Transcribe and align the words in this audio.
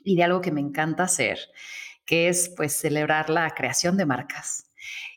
y 0.04 0.16
de 0.16 0.22
algo 0.22 0.40
que 0.40 0.52
me 0.52 0.60
encanta 0.60 1.04
hacer, 1.04 1.38
que 2.04 2.28
es 2.28 2.52
pues 2.54 2.74
celebrar 2.74 3.30
la 3.30 3.48
creación 3.50 3.96
de 3.96 4.06
marcas. 4.06 4.69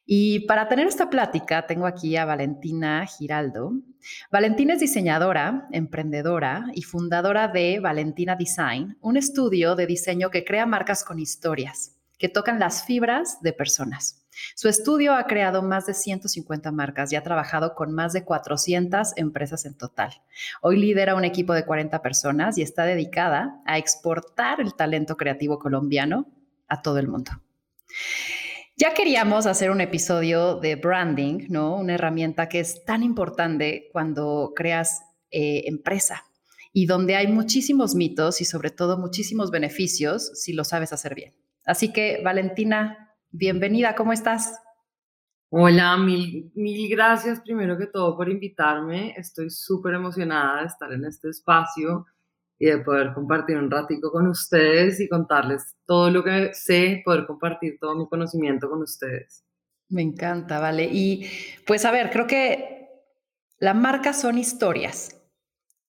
Y 0.06 0.42
para 0.42 0.68
tener 0.68 0.88
esta 0.88 1.10
plática 1.10 1.66
tengo 1.66 1.86
aquí 1.86 2.18
a 2.18 2.26
Valentina 2.26 3.06
Giraldo. 3.06 3.74
Valentina 4.32 4.74
es 4.74 4.82
diseñadora, 4.82 5.68
emprendedora 5.72 6.66
y 6.74 6.82
fundadora 6.82 7.48
de 7.48 7.80
Valentina 7.80 8.36
Design, 8.36 8.98
un 9.00 9.16
estudio 9.16 9.76
de 9.76 9.88
diseño 9.88 10.30
que 10.30 10.44
crea 10.44 10.66
marcas 10.66 11.06
con 11.06 11.20
historias, 11.20 11.96
que 12.18 12.28
tocan 12.28 12.60
las 12.60 12.86
fibras 12.86 13.42
de 13.42 13.54
personas. 13.54 14.26
Su 14.56 14.68
estudio 14.68 15.14
ha 15.14 15.26
creado 15.26 15.62
más 15.62 15.86
de 15.86 15.94
150 15.94 16.72
marcas 16.72 17.14
y 17.14 17.16
ha 17.16 17.24
trabajado 17.24 17.74
con 17.74 17.94
más 17.94 18.12
de 18.12 18.26
400 18.26 19.14
empresas 19.16 19.66
en 19.66 19.78
total. 19.78 20.12
Hoy 20.62 20.78
lidera 20.78 21.16
un 21.16 21.24
equipo 21.24 21.54
de 21.54 21.66
40 21.66 22.02
personas 22.02 22.58
y 22.58 22.62
está 22.62 22.84
dedicada 22.84 23.62
a 23.66 23.78
exportar 23.78 24.60
el 24.60 24.74
talento 24.74 25.16
creativo 25.16 25.60
colombiano 25.60 26.28
a 26.68 26.82
todo 26.82 26.98
el 26.98 27.08
mundo. 27.08 27.32
Ya 28.76 28.96
queríamos 28.96 29.46
hacer 29.46 29.70
un 29.70 29.82
episodio 29.82 30.56
de 30.56 30.76
branding, 30.76 31.46
¿no? 31.50 31.76
Una 31.76 31.94
herramienta 31.94 32.50
que 32.50 32.60
es 32.60 32.84
tan 32.86 33.04
importante 33.04 33.88
cuando 33.92 34.52
creas 34.56 35.04
eh, 35.30 35.66
empresa 35.68 36.24
y 36.74 36.88
donde 36.88 37.16
hay 37.16 37.28
muchísimos 37.28 37.94
mitos 37.94 38.42
y 38.42 38.46
sobre 38.46 38.72
todo 38.72 38.98
muchísimos 38.98 39.52
beneficios 39.52 40.32
si 40.34 40.54
lo 40.54 40.64
sabes 40.64 40.92
hacer 40.92 41.14
bien. 41.14 41.36
Así 41.66 41.94
que, 41.94 42.22
Valentina, 42.24 43.16
bienvenida, 43.30 43.94
¿cómo 43.94 44.12
estás? 44.12 44.60
Hola, 45.50 45.96
mil, 45.98 46.52
mil 46.56 46.90
gracias 46.90 47.42
primero 47.42 47.78
que 47.78 47.86
todo 47.86 48.18
por 48.18 48.28
invitarme. 48.28 49.14
Estoy 49.16 49.52
súper 49.52 49.94
emocionada 49.94 50.62
de 50.62 50.68
estar 50.68 50.92
en 50.92 51.06
este 51.06 51.30
espacio 51.30 52.08
y 52.64 52.68
de 52.68 52.78
poder 52.78 53.14
compartir 53.14 53.58
un 53.58 53.70
ratico 53.70 54.10
con 54.10 54.26
ustedes 54.28 54.98
y 55.02 55.10
contarles 55.10 55.76
todo 55.86 56.10
lo 56.10 56.24
que 56.24 56.54
sé, 56.54 57.02
poder 57.04 57.26
compartir 57.28 57.78
todo 57.78 57.94
mi 57.94 58.08
conocimiento 58.08 58.70
con 58.70 58.82
ustedes. 58.82 59.44
Me 59.90 60.02
encanta, 60.02 60.62
vale. 60.62 60.88
Y 60.90 61.30
pues 61.68 61.84
a 61.84 61.92
ver, 61.92 62.10
creo 62.10 62.26
que 62.26 62.88
la 63.60 63.74
marca 63.74 64.14
son 64.14 64.38
historias. 64.38 65.22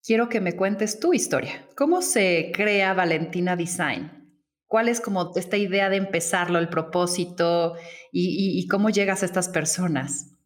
Quiero 0.02 0.28
que 0.28 0.40
me 0.40 0.56
cuentes 0.56 0.98
tu 0.98 1.14
historia. 1.14 1.64
¿Cómo 1.76 2.02
se 2.02 2.50
crea 2.52 2.92
Valentina 2.92 3.54
Design? 3.54 4.10
¿Cuál 4.66 4.88
es 4.88 5.00
como 5.00 5.30
esta 5.36 5.56
idea 5.56 5.88
de 5.88 5.98
empezarlo, 5.98 6.58
el 6.58 6.68
propósito 6.68 7.76
y, 8.10 8.58
y 8.60 8.66
cómo 8.66 8.90
llegas 8.90 9.22
a 9.22 9.26
estas 9.26 9.48
personas? 9.48 10.36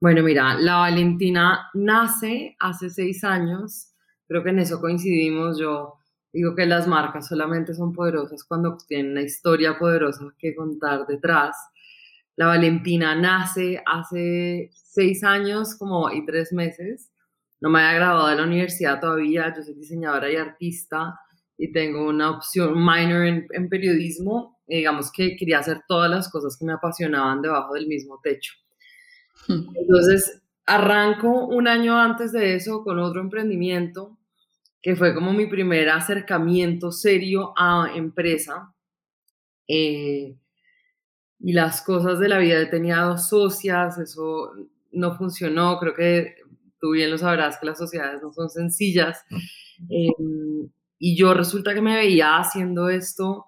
Bueno, 0.00 0.24
mira, 0.24 0.54
la 0.54 0.78
Valentina 0.78 1.70
nace 1.74 2.56
hace 2.58 2.90
seis 2.90 3.22
años 3.22 3.89
Creo 4.30 4.44
que 4.44 4.50
en 4.50 4.60
eso 4.60 4.80
coincidimos. 4.80 5.58
Yo 5.58 5.94
digo 6.32 6.54
que 6.54 6.64
las 6.64 6.86
marcas 6.86 7.26
solamente 7.26 7.74
son 7.74 7.92
poderosas 7.92 8.44
cuando 8.44 8.76
tienen 8.86 9.10
una 9.10 9.22
historia 9.22 9.76
poderosa 9.76 10.32
que 10.38 10.54
contar 10.54 11.04
detrás. 11.08 11.56
La 12.36 12.46
Valentina 12.46 13.16
nace 13.16 13.82
hace 13.84 14.70
seis 14.72 15.24
años 15.24 15.74
como 15.74 16.12
y 16.12 16.24
tres 16.24 16.52
meses. 16.52 17.10
No 17.60 17.70
me 17.70 17.80
había 17.80 17.98
graduado 17.98 18.28
de 18.28 18.36
la 18.36 18.44
universidad 18.44 19.00
todavía. 19.00 19.52
Yo 19.52 19.64
soy 19.64 19.74
diseñadora 19.74 20.30
y 20.30 20.36
artista 20.36 21.18
y 21.58 21.72
tengo 21.72 22.08
una 22.08 22.30
opción 22.30 22.74
minor 22.76 23.26
en, 23.26 23.48
en 23.50 23.68
periodismo. 23.68 24.60
digamos 24.68 25.10
que 25.10 25.36
quería 25.36 25.58
hacer 25.58 25.82
todas 25.88 26.08
las 26.08 26.30
cosas 26.30 26.56
que 26.56 26.64
me 26.64 26.74
apasionaban 26.74 27.42
debajo 27.42 27.74
del 27.74 27.88
mismo 27.88 28.20
techo. 28.22 28.52
Hmm. 29.48 29.74
Entonces, 29.74 30.40
arranco 30.66 31.48
un 31.48 31.66
año 31.66 31.98
antes 31.98 32.30
de 32.30 32.54
eso 32.54 32.84
con 32.84 33.00
otro 33.00 33.20
emprendimiento 33.20 34.18
que 34.82 34.96
fue 34.96 35.14
como 35.14 35.32
mi 35.32 35.46
primer 35.46 35.88
acercamiento 35.90 36.90
serio 36.90 37.52
a 37.56 37.90
empresa. 37.94 38.74
Eh, 39.68 40.36
y 41.42 41.52
las 41.52 41.82
cosas 41.82 42.18
de 42.18 42.28
la 42.28 42.38
vida, 42.38 42.68
tenía 42.68 42.98
dos 43.02 43.28
socias, 43.28 43.98
eso 43.98 44.52
no 44.92 45.16
funcionó, 45.16 45.78
creo 45.78 45.94
que 45.94 46.34
tú 46.80 46.92
bien 46.92 47.10
lo 47.10 47.18
sabrás 47.18 47.58
que 47.58 47.66
las 47.66 47.78
sociedades 47.78 48.22
no 48.22 48.32
son 48.32 48.50
sencillas. 48.50 49.24
Em, 49.88 50.68
y 50.98 51.16
yo 51.16 51.32
resulta 51.34 51.72
que 51.74 51.80
me 51.80 51.96
veía 51.96 52.38
haciendo 52.38 52.88
esto 52.88 53.46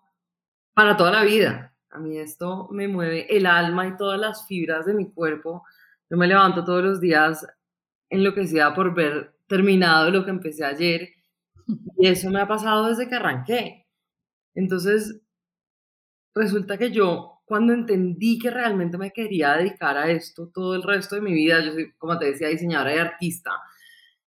para 0.75 0.97
toda 0.97 1.13
la 1.13 1.25
vida. 1.25 1.75
A 1.91 1.99
mí 1.99 2.19
esto 2.19 2.69
me 2.71 2.89
mueve 2.89 3.27
el 3.35 3.45
alma 3.47 3.87
y 3.87 3.97
todas 3.97 4.19
las 4.19 4.47
fibras 4.47 4.87
de 4.87 4.95
mi 4.95 5.11
cuerpo. 5.11 5.65
Yo 6.09 6.17
me 6.17 6.27
levanto 6.27 6.65
todos 6.65 6.83
los 6.83 7.01
días 7.01 7.47
enloquecida 8.09 8.75
por 8.75 8.95
ver 8.95 9.35
terminado 9.47 10.11
lo 10.11 10.25
que 10.25 10.31
empecé 10.31 10.65
ayer 10.65 11.11
y 11.99 12.07
eso 12.07 12.31
me 12.31 12.41
ha 12.41 12.49
pasado 12.49 12.89
desde 12.89 13.09
que 13.09 13.15
arranqué. 13.15 13.87
Entonces, 14.55 15.21
resulta 16.35 16.79
que 16.79 16.91
yo, 16.91 17.41
cuando 17.45 17.73
entendí 17.73 18.39
que 18.39 18.51
realmente 18.51 18.99
me 18.99 19.13
quería 19.13 19.57
dedicar 19.57 19.97
a 19.97 20.11
esto 20.11 20.51
todo 20.53 20.75
el 20.75 20.83
resto 20.83 21.15
de 21.15 21.23
mi 21.23 21.33
vida, 21.33 21.65
yo 21.65 21.73
soy, 21.73 21.93
como 21.99 22.19
te 22.19 22.27
decía, 22.27 22.49
diseñadora 22.49 22.95
y 22.95 22.99
artista, 22.99 23.51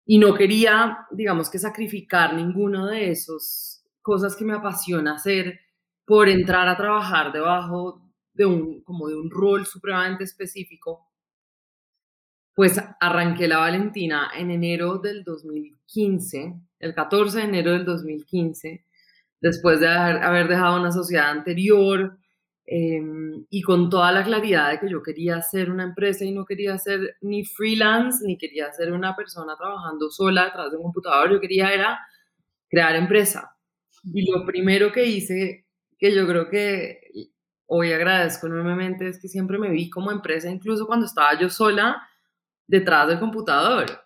y 0.04 0.18
no 0.18 0.34
quería, 0.34 1.06
digamos 1.12 1.48
que 1.48 1.58
sacrificar 1.58 2.34
ninguno 2.34 2.86
de 2.86 3.10
esos 3.10 3.84
cosas 4.00 4.34
que 4.36 4.44
me 4.44 4.54
apasiona 4.54 5.14
hacer 5.14 5.60
por 6.04 6.28
entrar 6.28 6.68
a 6.68 6.76
trabajar 6.76 7.32
debajo 7.32 8.02
de 8.34 8.46
un, 8.46 8.82
como 8.82 9.08
de 9.08 9.16
un 9.16 9.30
rol 9.30 9.66
supremamente 9.66 10.24
específico, 10.24 11.08
pues 12.54 12.82
arranqué 13.00 13.48
la 13.48 13.58
Valentina 13.58 14.30
en 14.36 14.50
enero 14.50 14.98
del 14.98 15.24
2015 15.24 16.54
el 16.82 16.94
14 16.94 17.38
de 17.38 17.44
enero 17.44 17.72
del 17.72 17.84
2015, 17.84 18.84
después 19.40 19.80
de 19.80 19.88
haber 19.88 20.48
dejado 20.48 20.78
una 20.78 20.92
sociedad 20.92 21.30
anterior 21.30 22.18
em, 22.66 23.46
y 23.50 23.62
con 23.62 23.88
toda 23.88 24.12
la 24.12 24.24
claridad 24.24 24.70
de 24.70 24.80
que 24.80 24.90
yo 24.90 25.02
quería 25.02 25.40
ser 25.42 25.70
una 25.70 25.84
empresa 25.84 26.24
y 26.24 26.32
no 26.32 26.44
quería 26.44 26.76
ser 26.78 27.16
ni 27.20 27.44
freelance, 27.44 28.24
ni 28.26 28.36
quería 28.36 28.72
ser 28.72 28.92
una 28.92 29.16
persona 29.16 29.56
trabajando 29.56 30.10
sola 30.10 30.46
detrás 30.46 30.70
de 30.70 30.76
un 30.76 30.82
computador, 30.84 31.30
yo 31.30 31.40
quería 31.40 31.72
era 31.72 31.98
crear 32.68 32.96
empresa. 32.96 33.56
Y 34.04 34.30
lo 34.30 34.44
primero 34.44 34.90
que 34.92 35.06
hice, 35.06 35.66
que 35.98 36.14
yo 36.14 36.26
creo 36.26 36.48
que 36.50 37.00
hoy 37.66 37.92
agradezco 37.92 38.48
enormemente, 38.48 39.08
es 39.08 39.20
que 39.20 39.28
siempre 39.28 39.58
me 39.58 39.70
vi 39.70 39.88
como 39.88 40.10
empresa, 40.10 40.50
incluso 40.50 40.86
cuando 40.86 41.06
estaba 41.06 41.38
yo 41.38 41.48
sola 41.48 42.02
detrás 42.66 43.08
del 43.08 43.20
computador. 43.20 44.01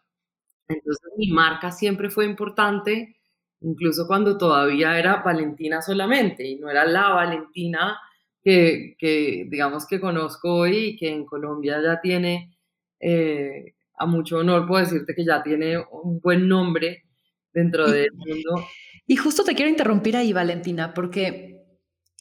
Entonces 0.68 1.13
mi 1.16 1.28
marca 1.28 1.71
siempre 1.71 2.10
fue 2.10 2.24
importante, 2.24 3.16
incluso 3.60 4.07
cuando 4.07 4.36
todavía 4.36 4.98
era 4.98 5.22
Valentina 5.22 5.80
solamente 5.83 6.47
y 6.47 6.57
no 6.57 6.68
era 6.71 6.84
la 6.84 7.10
Valentina 7.10 7.98
que, 8.42 8.97
digamos 9.48 9.86
que 9.86 10.01
conozco 10.01 10.54
hoy 10.54 10.77
y 10.77 10.97
que 10.97 11.09
en 11.10 11.24
Colombia 11.24 11.80
ya 11.83 12.01
tiene, 12.01 12.57
eh, 13.01 13.74
a 13.98 14.07
mucho 14.07 14.39
honor 14.39 14.66
puedo 14.66 14.84
decirte 14.84 15.15
que 15.15 15.24
ya 15.24 15.42
tiene 15.42 15.78
un 15.78 16.21
buen 16.21 16.47
nombre 16.47 17.04
dentro 17.53 17.91
del 17.91 18.13
mundo. 18.13 18.65
Y 19.07 19.16
justo 19.16 19.42
te 19.45 19.54
quiero 19.54 19.71
interrumpir 19.71 20.16
ahí, 20.16 20.33
Valentina, 20.33 20.95
porque 20.95 21.60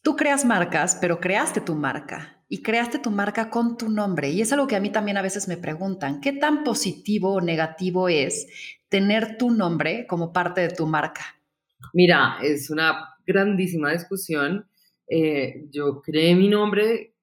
tú 0.01 0.15
creas 0.15 0.45
marcas, 0.45 0.97
pero 1.00 1.19
creaste 1.19 1.62
tu 1.62 1.75
marca 1.75 2.34
y 2.47 2.62
creaste 2.62 3.00
tu 3.00 3.12
marca 3.12 3.50
con 3.50 3.77
tu 3.77 3.89
nombre. 3.89 4.30
Y 4.30 4.42
es 4.42 4.53
algo 4.53 4.68
que 4.68 4.75
a 4.75 4.80
mí 4.80 4.92
también 4.92 5.18
a 5.18 5.21
veces 5.21 5.47
me 5.47 5.57
preguntan, 5.57 6.21
¿qué 6.21 6.33
tan 6.33 6.63
positivo 6.63 7.33
o 7.33 7.42
negativo 7.42 8.07
es 8.07 8.47
tener 8.89 9.38
tu 9.38 9.51
nombre 9.51 10.06
como 10.07 10.31
parte 10.31 10.62
de 10.62 10.69
tu 10.69 10.86
marca? 10.86 11.24
Mira, 11.94 12.38
es 12.42 12.69
una 12.69 13.15
grandísima 13.25 13.92
discusión. 13.92 14.68
Eh, 15.07 15.68
yo 15.71 16.01
creé 16.01 16.36
mi 16.36 16.47
nombre, 16.47 17.15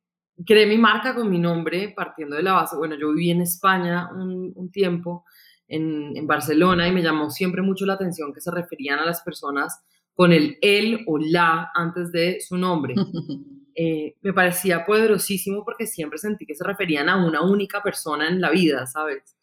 creé 0.44 0.66
mi 0.66 0.78
marca 0.78 1.14
con 1.14 1.30
mi 1.30 1.38
nombre 1.38 1.92
partiendo 1.96 2.36
de 2.36 2.42
la 2.42 2.54
base. 2.54 2.76
Bueno, 2.76 2.96
yo 2.98 3.12
viví 3.12 3.30
en 3.30 3.42
España 3.42 4.10
un, 4.12 4.70
tiempo 4.72 5.24
en, 5.68 6.16
en 6.16 6.26
Barcelona 6.26 6.88
y 6.88 6.92
me 6.92 7.02
llamó 7.02 7.30
siempre 7.30 7.62
mucho 7.62 7.86
la 7.86 7.94
atención 7.94 8.32
que 8.32 8.40
se 8.40 8.50
referían 8.50 8.98
a 8.98 9.06
las 9.06 9.22
personas 9.22 9.84
con 10.14 10.32
el 10.32 10.58
él 10.60 11.04
o 11.06 11.18
la 11.18 11.70
antes 11.74 12.10
de 12.10 12.40
su 12.40 12.56
nombre. 12.56 12.94
Eh, 13.74 14.16
me 14.20 14.32
parecía 14.32 14.84
poderosísimo 14.84 15.64
porque 15.64 15.86
siempre 15.86 16.18
sentí 16.18 16.46
que 16.46 16.54
se 16.54 16.64
referían 16.64 17.08
a 17.08 17.24
una 17.24 17.42
única 17.42 17.82
persona 17.82 18.28
en 18.28 18.40
la 18.40 18.50
vida, 18.50 18.86
¿sabes? 18.86 19.36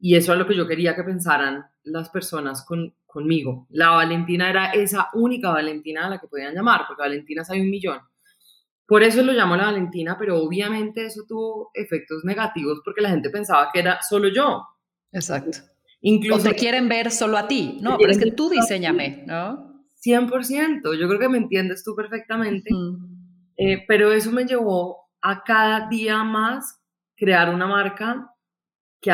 Y 0.00 0.16
eso 0.16 0.32
es 0.32 0.38
lo 0.38 0.46
que 0.46 0.56
yo 0.56 0.66
quería 0.66 0.94
que 0.94 1.02
pensaran 1.02 1.64
las 1.82 2.08
personas 2.08 2.64
con, 2.64 2.94
conmigo. 3.06 3.66
La 3.70 3.90
Valentina 3.90 4.48
era 4.48 4.70
esa 4.70 5.08
única 5.14 5.50
Valentina 5.50 6.06
a 6.06 6.10
la 6.10 6.18
que 6.18 6.28
podían 6.28 6.54
llamar, 6.54 6.82
porque 6.86 7.02
Valentinas 7.02 7.50
hay 7.50 7.60
un 7.60 7.70
millón. 7.70 7.98
Por 8.86 9.02
eso 9.02 9.22
lo 9.22 9.32
llamo 9.32 9.56
la 9.56 9.66
Valentina, 9.66 10.16
pero 10.18 10.38
obviamente 10.38 11.04
eso 11.04 11.24
tuvo 11.28 11.70
efectos 11.74 12.24
negativos 12.24 12.80
porque 12.84 13.02
la 13.02 13.10
gente 13.10 13.28
pensaba 13.28 13.68
que 13.72 13.80
era 13.80 14.00
solo 14.00 14.28
yo. 14.28 14.62
Exacto. 15.12 15.58
Incluso, 16.00 16.48
o 16.48 16.50
te 16.50 16.56
quieren 16.56 16.88
ver 16.88 17.10
solo 17.10 17.36
a 17.36 17.48
ti, 17.48 17.78
¿no? 17.82 17.98
Pero 17.98 18.12
es 18.12 18.18
que 18.18 18.30
tú 18.30 18.48
diseñame, 18.48 19.24
¿no? 19.26 19.84
100%, 20.02 20.98
yo 20.98 21.08
creo 21.08 21.18
que 21.18 21.28
me 21.28 21.38
entiendes 21.38 21.82
tú 21.82 21.94
perfectamente, 21.94 22.70
eh, 23.58 23.84
pero 23.88 24.12
eso 24.12 24.30
me 24.30 24.46
llevó 24.46 25.08
a 25.20 25.42
cada 25.42 25.88
día 25.88 26.22
más 26.22 26.80
crear 27.16 27.52
una 27.52 27.66
marca 27.66 28.32
que, 29.00 29.12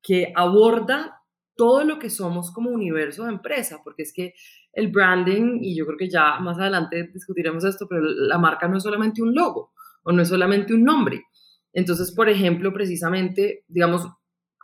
que 0.00 0.32
aborda 0.34 1.20
todo 1.56 1.84
lo 1.84 1.98
que 1.98 2.08
somos 2.08 2.52
como 2.52 2.70
universo 2.70 3.24
de 3.24 3.32
empresa, 3.32 3.80
porque 3.82 4.04
es 4.04 4.12
que 4.12 4.34
el 4.72 4.88
branding, 4.88 5.58
y 5.60 5.76
yo 5.76 5.84
creo 5.84 5.98
que 5.98 6.08
ya 6.08 6.38
más 6.38 6.58
adelante 6.58 7.10
discutiremos 7.12 7.64
esto, 7.64 7.86
pero 7.88 8.02
la 8.02 8.38
marca 8.38 8.68
no 8.68 8.76
es 8.76 8.84
solamente 8.84 9.20
un 9.20 9.34
logo 9.34 9.72
o 10.04 10.12
no 10.12 10.22
es 10.22 10.28
solamente 10.28 10.72
un 10.72 10.84
nombre. 10.84 11.24
Entonces, 11.72 12.12
por 12.12 12.28
ejemplo, 12.28 12.72
precisamente, 12.72 13.64
digamos, 13.66 14.06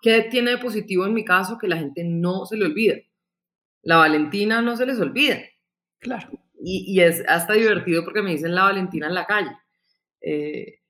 ¿qué 0.01 0.23
tiene 0.31 0.53
de 0.53 0.59
positivo 0.59 1.07
en 1.07 1.15
mi 1.15 1.25
caso? 1.25 1.59
Que 1.59 1.69
la 1.69 1.77
gente 1.77 2.05
no 2.05 2.47
se 2.47 2.57
le 2.57 2.67
olvida. 2.67 2.97
La 3.83 3.97
Valentina 3.97 4.63
no 4.63 4.77
se 4.77 4.87
les 4.87 5.01
olvida. 5.01 5.39
Claro. 5.99 6.29
Y, 6.61 7.01
es 7.01 7.23
hasta 7.29 7.53
divertido 7.53 8.05
porque 8.05 8.23
me 8.23 8.33
dicen 8.33 8.55
la 8.55 8.65
Valentina 8.65 9.07
en 9.07 9.15
la 9.15 9.27
calle. 9.27 9.57
Eh, 10.21 10.81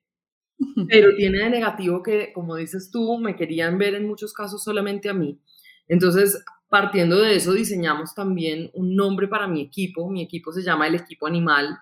pero 0.89 1.15
tiene 1.15 1.39
de 1.39 1.49
negativo 1.49 2.01
que, 2.03 2.33
como 2.33 2.55
dices 2.55 2.89
tú, 2.91 3.17
me 3.19 3.35
querían 3.35 3.77
ver 3.77 3.95
en 3.95 4.07
muchos 4.07 4.33
casos 4.33 4.63
solamente 4.63 5.09
a 5.09 5.13
mí. 5.13 5.39
Entonces, 5.87 6.43
partiendo 6.69 7.19
de 7.19 7.35
eso, 7.35 7.53
diseñamos 7.53 8.13
también 8.13 8.69
un 8.73 8.95
nombre 8.95 9.27
para 9.27 9.47
mi 9.47 9.61
equipo. 9.61 10.09
Mi 10.09 10.21
equipo 10.21 10.51
se 10.51 10.61
llama 10.61 10.87
el 10.87 10.95
equipo 10.95 11.27
animal. 11.27 11.77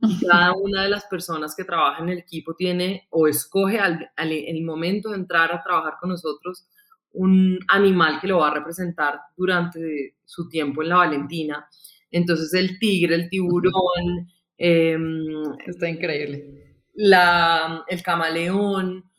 Y 0.00 0.18
cada 0.26 0.52
una 0.52 0.82
de 0.82 0.90
las 0.90 1.04
personas 1.06 1.54
que 1.54 1.64
trabaja 1.64 2.02
en 2.02 2.10
el 2.10 2.18
equipo 2.18 2.54
tiene 2.54 3.06
o 3.10 3.28
escoge 3.28 3.78
al, 3.78 4.10
en 4.16 4.56
el 4.56 4.64
momento 4.64 5.10
de 5.10 5.16
entrar 5.16 5.52
a 5.52 5.62
trabajar 5.62 5.94
con 6.00 6.10
nosotros 6.10 6.66
un 7.14 7.58
animal 7.68 8.20
que 8.20 8.26
lo 8.26 8.38
va 8.38 8.48
a 8.48 8.54
representar 8.54 9.20
durante 9.36 10.16
su 10.24 10.48
tiempo 10.48 10.82
en 10.82 10.88
la 10.88 10.96
Valentina. 10.96 11.68
Entonces 12.12 12.54
el 12.54 12.78
tigre, 12.78 13.14
el 13.16 13.28
tiburón. 13.28 14.28
Em, 14.56 15.42
Está 15.66 15.88
increíble. 15.88 16.76
La, 16.94 17.84
el 17.88 18.02
camaleón, 18.02 19.10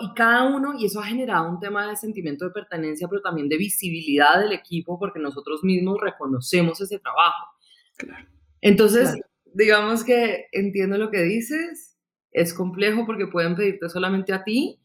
y 0.00 0.14
cada 0.14 0.44
uno, 0.44 0.74
y 0.76 0.86
eso 0.86 1.00
ha 1.00 1.06
generado 1.06 1.48
un 1.48 1.60
tema 1.60 1.88
de 1.88 1.96
sentimiento 1.96 2.44
de 2.44 2.50
pertenencia, 2.50 3.06
pero 3.08 3.22
también 3.22 3.48
de 3.48 3.56
visibilidad 3.56 4.40
del 4.40 4.52
equipo, 4.52 4.98
porque 4.98 5.20
nosotros 5.20 5.62
mismos 5.62 5.98
reconocemos 6.00 6.80
ese 6.80 6.98
trabajo. 6.98 7.44
Claro. 7.96 8.28
Entonces, 8.60 9.20
digamos 9.54 10.02
que 10.02 10.46
entiendo 10.52 10.98
lo 10.98 11.10
que 11.10 11.22
dices, 11.22 11.96
es 12.32 12.52
complejo 12.52 13.06
porque 13.06 13.28
pueden 13.28 13.54
pedirte 13.54 13.88
solamente 13.88 14.32
a 14.32 14.42
ti, 14.42 14.80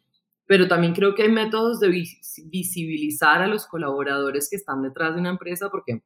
pero 0.45 0.67
también 0.67 0.93
creo 0.93 1.15
que 1.15 1.23
hay 1.23 1.31
métodos 1.31 1.79
de 1.79 2.05
visibilizar 2.45 3.41
a 3.41 3.47
los 3.47 3.65
colaboradores 3.65 4.47
que 4.49 4.57
están 4.57 4.83
detrás 4.83 5.15
de 5.15 5.21
una 5.21 5.31
empresa, 5.31 5.69
porque 5.71 6.03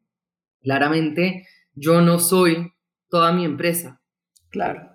claramente 0.68 1.48
yo 1.76 2.02
no 2.02 2.20
soy 2.20 2.74
toda 3.10 3.32
mi 3.32 3.46
empresa. 3.46 4.02
Claro. 4.50 4.92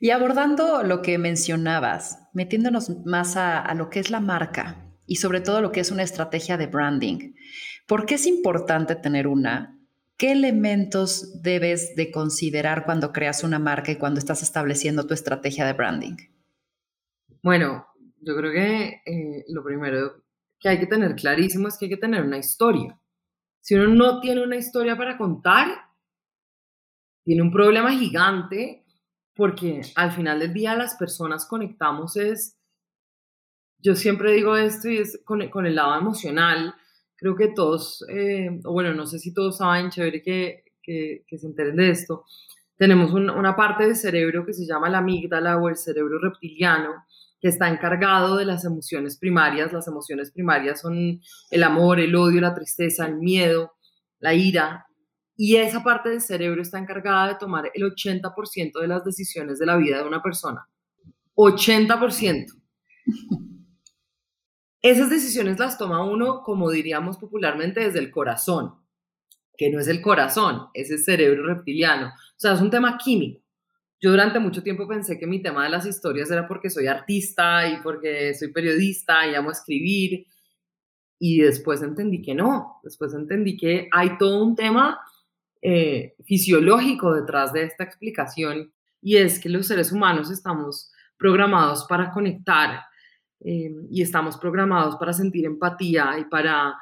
Y 0.00 0.10
abordando 0.10 0.82
lo 0.82 1.02
que 1.02 1.18
mencionabas, 1.18 2.20
metiéndonos 2.32 2.88
más 3.04 3.36
a, 3.36 3.72
lo 3.74 3.90
que 3.90 4.00
es 4.00 4.10
la 4.10 4.20
marca 4.20 4.90
y 5.06 5.16
sobre 5.16 5.42
todo 5.42 5.60
lo 5.60 5.72
que 5.72 5.80
es 5.80 5.90
una 5.90 6.04
estrategia 6.04 6.56
de 6.56 6.68
branding, 6.68 7.34
¿por 7.86 8.06
qué 8.06 8.14
es 8.14 8.26
importante 8.26 8.96
tener 8.96 9.26
una? 9.26 9.78
¿Qué 10.16 10.32
elementos 10.32 11.42
debes 11.42 11.94
de 11.96 12.10
considerar 12.10 12.86
cuando 12.86 13.12
creas 13.12 13.44
una 13.44 13.58
marca 13.58 13.92
y 13.92 13.96
cuando 13.96 14.20
estás 14.20 14.42
estableciendo 14.42 15.06
tu 15.06 15.12
estrategia 15.12 15.66
de 15.66 15.74
branding? 15.74 16.16
Bueno, 17.42 17.86
yo 18.22 18.34
creo 18.36 18.52
que 18.52 19.02
eh, 19.04 19.44
lo 19.48 19.62
primero 19.62 20.24
que 20.58 20.70
hay 20.70 20.78
que 20.78 20.86
tener 20.86 21.14
clarísimo 21.14 21.68
es 21.68 21.76
que 21.76 21.84
hay 21.84 21.90
que 21.90 21.98
tener 21.98 22.22
una 22.22 22.38
historia. 22.38 22.98
Si 23.64 23.74
uno 23.74 23.94
no 23.94 24.20
tiene 24.20 24.42
una 24.42 24.56
historia 24.56 24.94
para 24.94 25.16
contar, 25.16 25.68
tiene 27.24 27.40
un 27.40 27.50
problema 27.50 27.92
gigante 27.92 28.84
porque 29.34 29.80
al 29.94 30.12
final 30.12 30.40
del 30.40 30.52
día 30.52 30.76
las 30.76 30.96
personas 30.96 31.46
conectamos 31.46 32.14
es, 32.18 32.58
yo 33.78 33.94
siempre 33.94 34.34
digo 34.34 34.54
esto 34.58 34.90
y 34.90 34.98
es 34.98 35.18
con, 35.24 35.40
el 35.40 35.74
lado 35.74 35.98
emocional, 35.98 36.74
creo 37.16 37.34
que 37.36 37.54
todos, 37.54 38.04
eh, 38.10 38.50
bueno, 38.64 38.92
no 38.92 39.06
sé 39.06 39.18
si 39.18 39.32
todos 39.32 39.56
saben, 39.56 39.88
chévere 39.88 40.22
que, 40.22 40.64
que, 40.82 41.38
se 41.38 41.46
enteren 41.46 41.76
de 41.76 41.88
esto, 41.88 42.26
tenemos 42.76 43.14
una 43.14 43.56
parte 43.56 43.86
del 43.86 43.96
cerebro 43.96 44.44
que 44.44 44.52
se 44.52 44.66
llama 44.66 44.90
la 44.90 44.98
amígdala 44.98 45.56
o 45.56 45.70
el 45.70 45.76
cerebro 45.76 46.18
reptiliano, 46.18 47.06
que 47.44 47.50
está 47.50 47.68
encargado 47.68 48.38
de 48.38 48.46
las 48.46 48.64
emociones 48.64 49.18
primarias. 49.18 49.70
Las 49.70 49.86
emociones 49.86 50.30
primarias 50.30 50.80
son 50.80 51.20
el 51.50 51.62
amor, 51.62 52.00
el 52.00 52.16
odio, 52.16 52.40
la 52.40 52.54
tristeza, 52.54 53.04
el 53.04 53.16
miedo, 53.16 53.74
la 54.18 54.32
ira, 54.32 54.86
y 55.36 55.56
esa 55.56 55.84
parte 55.84 56.08
del 56.08 56.22
cerebro 56.22 56.62
está 56.62 56.78
encargada 56.78 57.28
de 57.28 57.34
tomar 57.34 57.70
el 57.74 57.82
80% 57.82 58.80
de 58.80 58.88
las 58.88 59.04
decisiones 59.04 59.58
de 59.58 59.66
la 59.66 59.76
vida 59.76 59.98
de 59.98 60.08
una 60.08 60.22
persona. 60.22 60.66
80%. 61.34 62.46
Esas 64.80 65.10
decisiones 65.10 65.58
las 65.58 65.76
toma 65.76 66.02
uno, 66.02 66.40
como 66.42 66.70
diríamos 66.70 67.18
popularmente, 67.18 67.80
desde 67.80 67.98
el 67.98 68.10
corazón, 68.10 68.76
que 69.58 69.68
no 69.68 69.80
es 69.80 69.88
el 69.88 70.00
corazón, 70.00 70.68
es 70.72 70.90
el 70.90 70.98
cerebro 70.98 71.44
reptiliano. 71.44 72.06
O 72.06 72.38
sea, 72.38 72.54
es 72.54 72.62
un 72.62 72.70
tema 72.70 72.96
químico. 72.96 73.43
Yo 74.04 74.10
durante 74.10 74.38
mucho 74.38 74.62
tiempo 74.62 74.86
pensé 74.86 75.18
que 75.18 75.26
mi 75.26 75.40
tema 75.40 75.64
de 75.64 75.70
las 75.70 75.86
historias 75.86 76.30
era 76.30 76.46
porque 76.46 76.68
soy 76.68 76.88
artista 76.88 77.66
y 77.66 77.80
porque 77.80 78.34
soy 78.34 78.52
periodista 78.52 79.26
y 79.26 79.34
amo 79.34 79.50
escribir. 79.50 80.26
Y 81.18 81.38
después 81.38 81.80
entendí 81.80 82.20
que 82.20 82.34
no. 82.34 82.80
Después 82.82 83.14
entendí 83.14 83.56
que 83.56 83.88
hay 83.90 84.18
todo 84.18 84.44
un 84.44 84.56
tema 84.56 85.00
eh, 85.62 86.16
fisiológico 86.22 87.14
detrás 87.14 87.54
de 87.54 87.62
esta 87.62 87.84
explicación 87.84 88.74
y 89.00 89.16
es 89.16 89.40
que 89.40 89.48
los 89.48 89.68
seres 89.68 89.90
humanos 89.90 90.30
estamos 90.30 90.92
programados 91.16 91.86
para 91.88 92.10
conectar 92.10 92.82
eh, 93.40 93.74
y 93.90 94.02
estamos 94.02 94.36
programados 94.36 94.96
para 94.96 95.14
sentir 95.14 95.46
empatía 95.46 96.18
y 96.18 96.26
para 96.26 96.76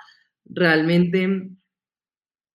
realmente 0.44 1.52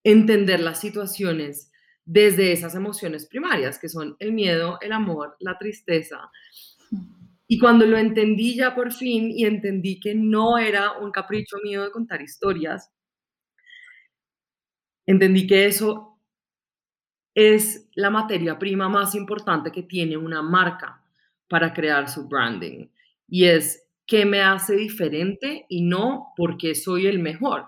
entender 0.04 0.60
las 0.60 0.82
situaciones 0.82 1.72
desde 2.08 2.54
esas 2.54 2.74
emociones 2.74 3.28
primarias, 3.28 3.78
que 3.78 3.90
son 3.90 4.16
el 4.20 4.32
miedo, 4.32 4.80
el 4.82 4.94
amor, 4.94 5.36
la 5.42 5.58
tristeza. 5.58 6.32
Y 7.48 7.60
cuando 7.60 7.86
lo 7.86 7.98
entendí 7.98 8.56
ya 8.56 8.74
por 8.74 8.94
fin 8.94 9.30
y 9.30 9.46
entendí 9.46 10.00
que 10.00 10.16
no 10.16 10.58
era 10.58 10.94
un 10.94 11.12
capricho 11.12 11.58
mío 11.64 11.84
de 11.84 11.92
contar 11.92 12.22
historias, 12.22 12.90
entendí 15.06 15.46
que 15.48 15.66
eso 15.66 16.18
es 17.36 17.90
la 17.94 18.10
materia 18.10 18.58
prima 18.58 18.88
más 18.88 19.14
importante 19.14 19.72
que 19.72 19.84
tiene 19.84 20.16
una 20.16 20.42
marca 20.42 21.04
para 21.50 21.74
crear 21.74 22.10
su 22.10 22.28
branding. 22.28 22.88
Y 23.28 23.46
es 23.46 23.86
qué 24.06 24.26
me 24.26 24.42
hace 24.42 24.78
diferente 24.78 25.66
y 25.68 25.82
no 25.82 26.34
porque 26.38 26.74
soy 26.74 27.08
el 27.08 27.20
mejor. 27.20 27.66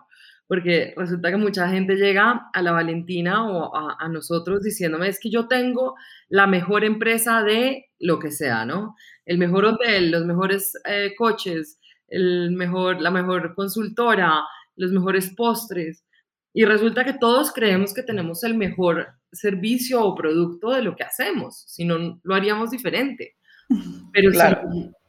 Porque 0.50 0.96
resulta 0.98 1.30
que 1.30 1.38
mucha 1.38 1.70
gente 1.70 1.96
llega 1.96 2.50
a 2.52 2.62
la 2.64 2.72
Valentina 2.72 3.48
o 3.48 3.72
a, 3.76 4.10
nosotros 4.10 4.64
diciéndome, 4.64 5.08
es 5.08 5.20
que 5.20 5.30
yo 5.30 5.48
tengo 5.48 5.96
la 6.28 6.48
mejor 6.48 6.84
empresa 6.84 7.44
de 7.44 7.86
lo 8.00 8.18
que 8.18 8.32
sea, 8.32 8.66
¿no? 8.66 8.96
El 9.28 9.38
mejor 9.38 9.66
hotel, 9.66 10.10
los 10.10 10.26
mejores 10.26 10.74
eh, 10.86 11.14
coches, 11.16 11.80
el 12.08 12.50
mejor, 12.52 13.00
la 13.00 13.12
mejor 13.12 13.54
consultora, 13.54 14.44
los 14.76 14.92
mejores 14.92 15.32
postres. 15.36 16.04
Y 16.52 16.66
resulta 16.66 17.06
que 17.06 17.14
todos 17.14 17.52
creemos 17.54 17.94
que 17.94 18.02
tenemos 18.02 18.44
el 18.44 18.56
mejor 18.56 19.08
servicio 19.32 20.04
o 20.04 20.16
producto 20.16 20.72
de 20.72 20.82
lo 20.82 20.96
que 20.96 21.04
hacemos, 21.04 21.64
si 21.68 21.86
no 21.86 22.20
lo 22.24 22.34
haríamos 22.34 22.72
diferente. 22.72 23.36
Pero 24.12 24.32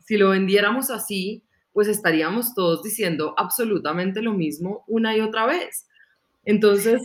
si, 0.04 0.18
lo 0.18 0.30
vendiéramos 0.30 0.90
así, 0.90 1.44
pues 1.72 1.88
estaríamos 1.88 2.54
todos 2.54 2.82
diciendo 2.82 3.34
absolutamente 3.36 4.22
lo 4.22 4.32
mismo 4.32 4.84
una 4.86 5.16
y 5.16 5.20
otra 5.20 5.46
vez. 5.46 5.86
Entonces... 6.44 7.00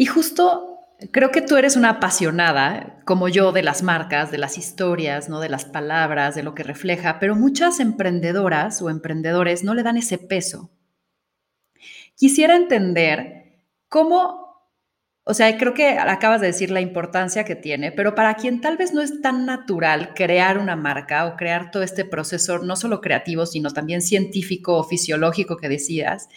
Y 0.00 0.06
justo 0.06 0.78
creo 1.12 1.30
que 1.30 1.42
tú 1.42 1.56
eres 1.56 1.76
una 1.76 1.90
apasionada, 1.90 3.00
como 3.04 3.28
yo, 3.28 3.52
de 3.52 3.62
las 3.62 3.82
marcas, 3.82 4.30
de 4.30 4.38
las 4.38 4.58
historias, 4.58 5.28
¿no? 5.28 5.40
de 5.40 5.48
las 5.48 5.64
palabras, 5.64 6.34
de 6.34 6.42
lo 6.42 6.54
que 6.54 6.62
refleja, 6.62 7.18
pero 7.18 7.36
muchas 7.36 7.80
emprendedoras 7.80 8.82
o 8.82 8.90
emprendedores 8.90 9.64
no 9.64 9.74
le 9.74 9.82
dan 9.82 9.96
ese 9.96 10.18
peso. 10.18 10.70
quisiera 12.16 12.56
entender 12.56 13.62
cómo 13.88 14.47
o 15.30 15.34
sea, 15.34 15.58
creo 15.58 15.74
que 15.74 15.90
acabas 15.90 16.40
de 16.40 16.46
decir 16.46 16.70
la 16.70 16.80
importancia 16.80 17.44
que 17.44 17.54
tiene, 17.54 17.92
pero 17.92 18.14
para 18.14 18.34
quien 18.36 18.62
tal 18.62 18.78
vez 18.78 18.94
no 18.94 19.02
es 19.02 19.20
tan 19.20 19.44
natural 19.44 20.14
crear 20.14 20.56
una 20.56 20.74
marca 20.74 21.26
o 21.26 21.36
crear 21.36 21.70
todo 21.70 21.82
este 21.82 22.06
proceso, 22.06 22.60
no 22.60 22.76
solo 22.76 23.02
creativo, 23.02 23.44
sino 23.44 23.70
también 23.70 24.00
científico 24.00 24.78
o 24.78 24.84
fisiológico 24.84 25.58
que 25.58 25.68
decías, 25.68 26.30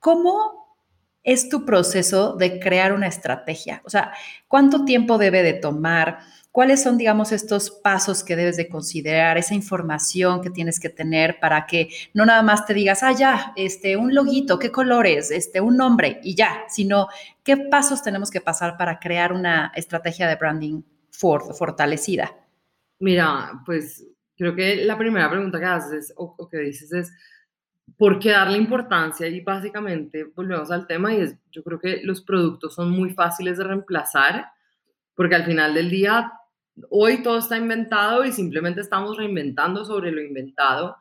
¿cómo 0.00 0.76
es 1.22 1.48
tu 1.48 1.64
proceso 1.64 2.36
de 2.36 2.60
crear 2.60 2.92
una 2.92 3.06
estrategia? 3.06 3.80
O 3.86 3.90
sea, 3.90 4.12
¿cuánto 4.48 4.84
tiempo 4.84 5.16
debe 5.16 5.42
de 5.42 5.54
tomar? 5.54 6.18
¿Cuáles 6.56 6.82
son, 6.82 6.96
digamos, 6.96 7.32
estos 7.32 7.70
pasos 7.70 8.24
que 8.24 8.34
debes 8.34 8.56
de 8.56 8.66
considerar, 8.66 9.36
esa 9.36 9.54
información 9.54 10.40
que 10.40 10.48
tienes 10.48 10.80
que 10.80 10.88
tener 10.88 11.38
para 11.38 11.66
que 11.66 11.90
no 12.14 12.24
nada 12.24 12.42
más 12.42 12.64
te 12.64 12.72
digas, 12.72 13.02
ah, 13.02 13.12
ya, 13.12 13.52
este, 13.56 13.98
un 13.98 14.14
loguito, 14.14 14.58
qué 14.58 14.72
colores, 14.72 15.30
este, 15.30 15.60
un 15.60 15.76
nombre 15.76 16.18
y 16.22 16.34
ya, 16.34 16.64
sino 16.70 17.08
qué 17.44 17.58
pasos 17.58 18.02
tenemos 18.02 18.30
que 18.30 18.40
pasar 18.40 18.78
para 18.78 18.98
crear 18.98 19.34
una 19.34 19.70
estrategia 19.76 20.26
de 20.28 20.36
branding 20.36 20.80
fortalecida? 21.10 22.34
Mira, 23.00 23.60
pues 23.66 24.06
creo 24.34 24.54
que 24.54 24.76
la 24.76 24.96
primera 24.96 25.28
pregunta 25.28 25.58
que 25.58 25.66
haces 25.66 26.14
o, 26.16 26.48
que 26.48 26.56
dices 26.56 26.90
es, 26.90 27.12
¿por 27.98 28.18
qué 28.18 28.30
darle 28.30 28.56
importancia? 28.56 29.28
Y 29.28 29.42
básicamente 29.42 30.24
volvemos 30.34 30.70
al 30.70 30.86
tema 30.86 31.12
y 31.12 31.20
es, 31.20 31.36
yo 31.52 31.62
creo 31.62 31.78
que 31.78 32.00
los 32.02 32.22
productos 32.22 32.74
son 32.74 32.92
muy 32.92 33.10
fáciles 33.10 33.58
de 33.58 33.64
reemplazar 33.64 34.46
porque 35.14 35.34
al 35.34 35.44
final 35.44 35.74
del 35.74 35.90
día 35.90 36.32
hoy 36.90 37.22
todo 37.22 37.38
está 37.38 37.56
inventado 37.56 38.24
y 38.24 38.32
simplemente 38.32 38.80
estamos 38.80 39.16
reinventando 39.16 39.84
sobre 39.84 40.12
lo 40.12 40.22
inventado. 40.22 40.96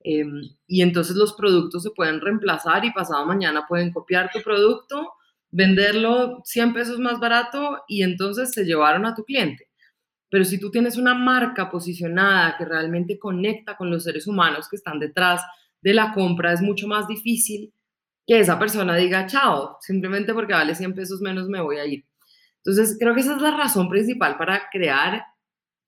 Em, 0.00 0.42
y 0.66 0.82
entonces 0.82 1.16
los 1.16 1.34
productos 1.34 1.82
se 1.82 1.90
pueden 1.90 2.20
reemplazar 2.20 2.84
y 2.84 2.92
pasado 2.92 3.26
mañana 3.26 3.66
pueden 3.66 3.92
copiar 3.92 4.30
tu 4.30 4.40
producto, 4.42 5.12
venderlo 5.50 6.40
100 6.44 6.72
pesos 6.72 6.98
más 6.98 7.18
barato 7.20 7.82
y 7.88 8.02
entonces 8.02 8.52
se 8.52 8.64
llevaron 8.64 9.06
a 9.06 9.14
tu 9.14 9.24
cliente. 9.24 9.68
Pero 10.30 10.44
si 10.44 10.60
tú 10.60 10.70
tienes 10.70 10.96
una 10.96 11.14
marca 11.14 11.70
posicionada 11.70 12.56
que 12.58 12.64
realmente 12.64 13.18
conecta 13.18 13.76
con 13.76 13.90
los 13.90 14.04
seres 14.04 14.26
humanos 14.26 14.68
que 14.68 14.76
están 14.76 14.98
detrás 14.98 15.42
de 15.80 15.94
la 15.94 16.12
compra, 16.12 16.52
es 16.52 16.60
mucho 16.60 16.86
más 16.86 17.08
difícil 17.08 17.72
que 18.26 18.40
esa 18.40 18.58
persona 18.58 18.94
diga, 18.94 19.26
chao, 19.26 19.78
simplemente 19.80 20.34
porque 20.34 20.52
vale 20.52 20.74
100 20.74 20.94
pesos 20.94 21.20
menos 21.22 21.48
me 21.48 21.62
voy 21.62 21.78
a 21.78 21.86
ir. 21.86 22.04
Entonces, 22.68 22.98
creo 23.00 23.14
que 23.14 23.22
esa 23.22 23.34
es 23.36 23.40
la 23.40 23.56
razón 23.56 23.88
principal 23.88 24.36
para 24.36 24.68
crear 24.70 25.24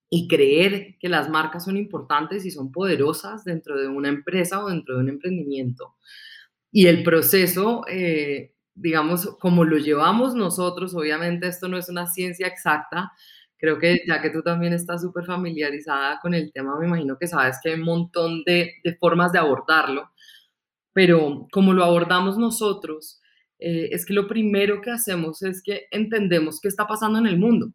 y 0.08 0.26
creer 0.28 0.96
que 0.98 1.10
las 1.10 1.28
marcas 1.28 1.64
son 1.66 1.76
importantes 1.76 2.46
y 2.46 2.50
son 2.50 2.72
poderosas 2.72 3.44
dentro 3.44 3.78
de 3.78 3.86
una 3.86 4.08
empresa 4.08 4.64
o 4.64 4.70
dentro 4.70 4.94
de 4.96 5.02
un 5.02 5.08
emprendimiento. 5.10 5.96
Y 6.72 6.86
el 6.86 7.02
proceso, 7.02 7.82
eh, 7.86 8.54
digamos, 8.74 9.36
como 9.40 9.64
lo 9.64 9.76
llevamos 9.76 10.34
nosotros, 10.34 10.94
obviamente 10.94 11.48
esto 11.48 11.68
no 11.68 11.76
es 11.76 11.90
una 11.90 12.06
ciencia 12.06 12.46
exacta, 12.46 13.12
creo 13.58 13.78
que 13.78 14.00
ya 14.06 14.22
que 14.22 14.30
tú 14.30 14.42
también 14.42 14.72
estás 14.72 15.02
súper 15.02 15.26
familiarizada 15.26 16.18
con 16.22 16.32
el 16.32 16.50
tema, 16.50 16.78
me 16.78 16.86
imagino 16.86 17.18
que 17.18 17.26
sabes 17.26 17.58
que 17.62 17.70
hay 17.70 17.74
un 17.74 17.84
montón 17.84 18.42
de, 18.44 18.72
de 18.82 18.96
formas 18.96 19.32
de 19.32 19.38
abordarlo, 19.38 20.10
pero 20.94 21.46
como 21.52 21.74
lo 21.74 21.84
abordamos 21.84 22.38
nosotros, 22.38 23.19
eh, 23.60 23.90
es 23.92 24.06
que 24.06 24.14
lo 24.14 24.26
primero 24.26 24.80
que 24.80 24.90
hacemos 24.90 25.42
es 25.42 25.62
que 25.62 25.86
entendemos 25.90 26.60
qué 26.60 26.68
está 26.68 26.86
pasando 26.86 27.18
en 27.18 27.26
el 27.26 27.38
mundo. 27.38 27.72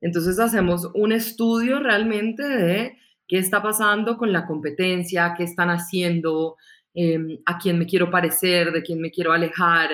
Entonces 0.00 0.38
hacemos 0.38 0.88
un 0.94 1.12
estudio 1.12 1.80
realmente 1.80 2.46
de 2.46 2.98
qué 3.26 3.38
está 3.38 3.62
pasando 3.62 4.16
con 4.16 4.32
la 4.32 4.46
competencia, 4.46 5.34
qué 5.36 5.44
están 5.44 5.70
haciendo, 5.70 6.56
em, 6.94 7.38
a 7.46 7.58
quién 7.58 7.78
me 7.78 7.86
quiero 7.86 8.10
parecer, 8.10 8.72
de 8.72 8.82
quién 8.82 9.00
me 9.00 9.10
quiero 9.10 9.32
alejar, 9.32 9.90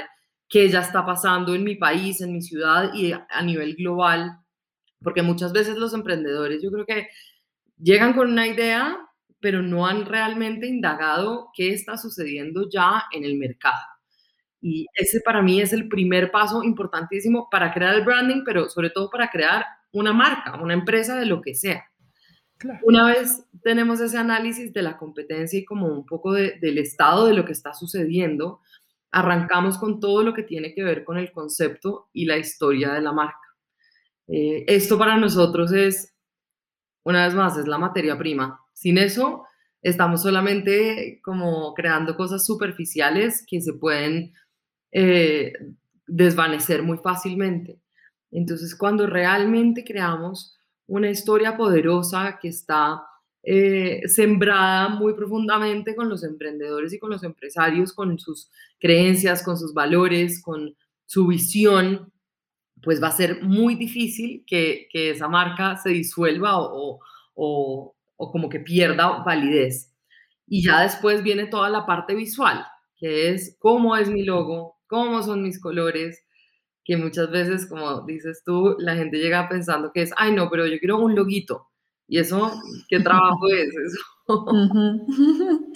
qué 0.49 0.69
ya 0.69 0.81
está 0.81 1.05
pasando 1.05 1.55
en 1.55 1.65
mi 1.65 1.77
país, 1.77 2.21
en 2.21 2.33
mi 2.33 2.43
ciudad 2.43 2.93
y 2.95 3.13
a 3.13 3.43
nivel 3.43 3.77
global, 3.77 4.39
porque 5.03 5.23
muchas 5.23 5.53
veces 5.53 5.77
los 5.77 5.95
emprendedores 5.95 6.63
yo 6.63 6.71
creo 6.71 6.87
que 6.87 7.09
llegan 7.79 8.15
con 8.15 8.31
una 8.33 8.47
idea, 8.47 8.99
pero 9.41 9.63
no 9.63 9.87
han 9.87 10.07
realmente 10.07 10.67
indagado 10.67 11.51
qué 11.55 11.73
está 11.73 11.97
sucediendo 11.97 12.69
ya 12.69 13.05
en 13.13 13.25
el 13.25 13.37
mercado. 13.37 13.98
Y 14.61 14.87
ese 14.95 15.21
para 15.21 15.43
mí 15.43 15.61
es 15.61 15.73
el 15.73 15.89
primer 15.89 16.31
paso 16.31 16.63
importantísimo 16.63 17.49
para 17.51 17.73
crear 17.73 17.95
el 17.95 18.05
branding, 18.05 18.43
pero 18.45 18.69
sobre 18.69 18.91
todo 18.91 19.09
para 19.11 19.31
crear 19.31 19.65
una 19.93 20.13
marca, 20.13 20.61
una 20.61 20.75
empresa 20.75 21.17
de 21.17 21.27
lo 21.27 21.41
que 21.41 21.55
sea. 21.55 21.85
Una 22.83 23.07
vez 23.07 23.45
tenemos 23.63 24.01
ese 24.01 24.19
análisis 24.19 24.73
de 24.73 24.83
la 24.83 24.97
competencia 24.97 25.59
y 25.59 25.65
como 25.65 25.87
un 25.87 26.05
poco 26.05 26.33
del 26.33 26.79
estado 26.79 27.27
de 27.27 27.35
lo 27.35 27.45
que 27.45 27.53
está 27.53 27.73
sucediendo, 27.73 28.61
arrancamos 29.11 29.79
con 29.79 30.01
todo 30.01 30.23
lo 30.23 30.35
que 30.35 30.43
tiene 30.43 30.75
que 30.75 30.83
ver 30.83 31.05
con 31.05 31.19
el 31.19 31.31
concepto 31.31 32.09
y 32.13 32.27
la 32.27 32.37
historia 32.37 32.93
de 32.93 33.01
la 33.01 33.13
marca. 33.13 33.39
Eh, 34.27 34.65
esto 34.67 34.99
para 34.99 35.17
nosotros 35.17 35.73
es, 35.73 36.15
una 37.05 37.27
vez 37.27 37.35
más, 37.35 37.57
es 37.57 37.67
la 37.67 37.79
materia 37.79 38.19
prima. 38.19 38.61
Sin 38.73 38.99
eso, 38.99 39.45
estamos 39.81 40.23
solamente 40.23 41.21
como 41.23 41.73
creando 41.75 42.17
cosas 42.17 42.45
superficiales 42.45 43.45
que 43.49 43.61
se 43.61 43.73
pueden 43.73 44.33
eh, 44.93 45.53
desvanecer 46.07 46.83
muy 46.83 46.99
fácilmente. 46.99 47.79
Entonces, 48.31 48.75
cuando 48.75 49.07
realmente 49.07 49.85
creamos 49.85 50.59
una 50.87 51.11
historia 51.11 51.57
poderosa 51.57 52.39
que 52.41 52.49
está 52.49 53.03
eh, 53.43 54.03
sembrada 54.09 54.89
muy 54.89 55.15
profundamente 55.15 55.95
con 55.95 56.09
los 56.09 56.25
emprendedores 56.25 56.93
y 56.93 56.99
con 56.99 57.11
los 57.11 57.23
empresarios, 57.23 57.93
con 57.93 58.19
sus 58.19 58.51
creencias, 58.79 59.43
con 59.43 59.57
sus 59.57 59.73
valores, 59.73 60.43
con 60.43 60.77
su 61.07 61.27
visión, 61.27 62.13
pues 62.83 63.03
va 63.03 63.09
a 63.09 63.13
ser 63.13 63.43
muy 63.43 63.75
difícil 63.75 64.45
que, 64.47 64.89
esa 64.93 65.29
marca 65.29 65.77
se 65.77 65.91
disuelva 65.91 66.59
o, 66.59 67.01
o, 67.35 67.95
como 68.17 68.49
que 68.49 68.61
pierda 68.61 69.23
validez. 69.25 69.95
Y 70.47 70.65
ya 70.65 70.83
después 70.83 71.23
viene 71.23 71.47
toda 71.47 71.69
la 71.71 71.87
parte 71.87 72.15
visual, 72.15 72.67
que 72.97 73.31
es 73.31 73.57
cómo 73.59 73.97
es 73.97 74.09
mi 74.09 74.25
logo, 74.25 74.78
cómo 74.89 75.23
son 75.23 75.43
mis 75.43 75.61
colores, 75.61 76.25
que 76.85 76.97
muchas 76.97 77.31
veces, 77.31 77.67
como 77.67 78.03
dices 78.07 78.43
tú, 78.45 78.75
la 78.79 78.97
gente 78.97 79.19
llega 79.19 79.49
pensando 79.49 79.93
que 79.93 80.03
es, 80.03 80.11
ay 80.17 80.33
no, 80.33 80.49
pero 80.51 80.67
yo 80.67 80.79
quiero 80.79 80.99
un 80.99 81.15
loguito. 81.15 81.69
¿Y 82.09 82.19
eso 82.19 82.51
qué 82.89 83.01
trabajo 83.01 83.47
es 83.49 83.69
eso? 83.87 84.01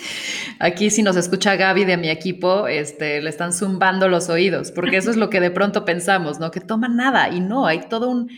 Aquí 0.59 0.90
si 0.90 1.02
nos 1.02 1.16
escucha 1.16 1.57
Gaby 1.57 1.85
de 1.85 1.97
mi 1.97 2.09
equipo, 2.09 2.66
este, 2.66 3.21
le 3.21 3.31
están 3.31 3.52
zumbando 3.52 4.09
los 4.09 4.28
oídos, 4.28 4.73
porque 4.73 4.97
eso 4.97 5.11
es 5.11 5.16
lo 5.16 5.31
que 5.31 5.40
de 5.40 5.50
pronto 5.50 5.85
pensamos, 5.85 6.40
¿no? 6.40 6.50
Que 6.50 6.61
toma 6.61 6.88
nada 6.88 7.28
y 7.28 7.40
no, 7.40 7.66
hay 7.66 7.88
todo 7.88 8.09
un, 8.11 8.31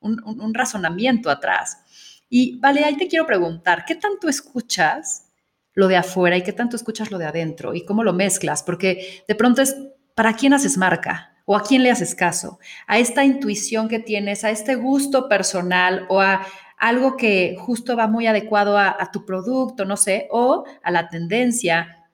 un, 0.00 0.22
un 0.24 0.54
razonamiento 0.54 1.30
atrás. 1.30 1.78
Y 2.28 2.58
vale, 2.60 2.84
ahí 2.84 2.96
te 2.96 3.08
quiero 3.08 3.26
preguntar, 3.26 3.84
¿qué 3.84 3.94
tanto 3.94 4.28
escuchas 4.28 5.28
lo 5.74 5.88
de 5.88 5.96
afuera 5.96 6.36
y 6.36 6.42
qué 6.42 6.52
tanto 6.52 6.76
escuchas 6.76 7.10
lo 7.10 7.18
de 7.18 7.26
adentro 7.26 7.74
y 7.74 7.84
cómo 7.84 8.04
lo 8.04 8.12
mezclas? 8.12 8.62
Porque 8.62 9.24
de 9.28 9.34
pronto 9.34 9.62
es 9.62 9.76
¿para 10.14 10.34
quién 10.34 10.54
haces 10.54 10.76
marca? 10.76 11.34
¿O 11.44 11.56
a 11.56 11.62
quién 11.62 11.82
le 11.82 11.90
haces 11.90 12.14
caso? 12.14 12.58
¿A 12.86 12.98
esta 12.98 13.24
intuición 13.24 13.88
que 13.88 13.98
tienes, 13.98 14.44
a 14.44 14.50
este 14.50 14.76
gusto 14.76 15.28
personal 15.28 16.06
o 16.08 16.20
a 16.20 16.46
algo 16.82 17.16
que 17.16 17.56
justo 17.58 17.96
va 17.96 18.08
muy 18.08 18.26
adecuado 18.26 18.76
a, 18.76 19.10
tu 19.12 19.24
producto, 19.24 19.84
no 19.84 19.96
sé, 19.96 20.26
o 20.32 20.64
a 20.82 20.90
la 20.90 21.08
tendencia 21.08 22.08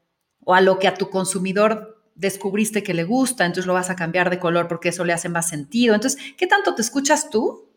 o 0.45 0.55
a 0.55 0.61
lo 0.61 0.79
que 0.79 0.89
a 0.89 0.95
tu 0.95 1.09
consumidor 1.09 2.05
descubriste 2.15 2.83
que 2.83 2.93
le 2.93 3.05
gusta, 3.05 3.47
entonces 3.47 3.67
lo 3.67 3.73
vas 3.73 3.89
a 3.89 3.97
cambiar 3.97 4.29
de 4.29 4.39
color 4.39 4.69
porque 4.69 4.91
eso 4.91 5.07
le 5.07 5.15
hace 5.15 5.31
más 5.31 5.49
sentido. 5.49 5.95
Entonces, 5.95 6.21
¿qué 6.37 6.47
tanto 6.47 6.75
te 6.75 6.83
escuchas 6.83 7.31
tú 7.31 7.71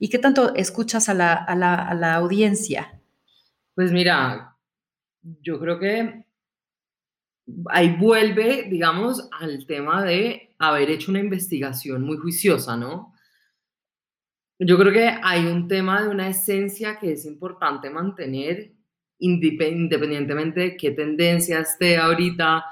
y 0.00 0.08
qué 0.08 0.18
tanto 0.18 0.52
escuchas 0.56 1.08
a 1.08 1.14
la, 1.14 1.32
a 1.32 1.54
la, 1.54 1.74
a 1.74 1.94
la 1.94 2.14
audiencia? 2.14 3.00
Pues 3.76 3.92
mira, 3.92 4.56
yo 5.22 5.60
creo 5.60 5.78
que 5.78 6.26
ahí 7.70 7.96
vuelve, 7.96 8.64
digamos, 8.70 9.28
al 9.40 9.66
tema 9.66 10.04
de 10.04 10.54
haber 10.58 10.90
hecho 10.90 11.10
una 11.10 11.20
investigación 11.20 12.02
muy 12.02 12.16
juiciosa, 12.16 12.76
¿no? 12.76 13.14
Yo 14.58 14.78
creo 14.78 14.92
que 14.92 15.18
hay 15.22 15.46
un 15.46 15.66
tema 15.66 16.02
de 16.02 16.08
una 16.08 16.28
esencia 16.28 16.98
que 16.98 17.12
es 17.12 17.24
importante 17.24 17.90
mantener 17.90 18.72
independientemente 19.18 20.60
de 20.60 20.76
qué 20.76 20.90
tendencia 20.90 21.60
esté 21.60 21.96
ahorita 21.96 22.64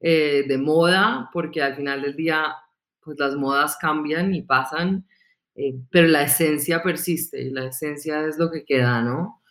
eh, 0.00 0.44
de 0.46 0.58
moda, 0.58 1.28
porque 1.32 1.62
al 1.62 1.76
final 1.76 2.02
del 2.02 2.16
día, 2.16 2.54
pues 3.00 3.18
las 3.18 3.34
modas 3.34 3.76
cambian 3.78 4.34
y 4.34 4.42
pasan, 4.42 5.06
eh, 5.54 5.74
pero 5.90 6.08
la 6.08 6.22
esencia 6.22 6.82
persiste 6.82 7.42
y 7.42 7.50
la 7.50 7.66
esencia 7.66 8.26
es 8.26 8.38
lo 8.38 8.50
que 8.50 8.64
queda, 8.64 9.02
¿no? 9.02 9.42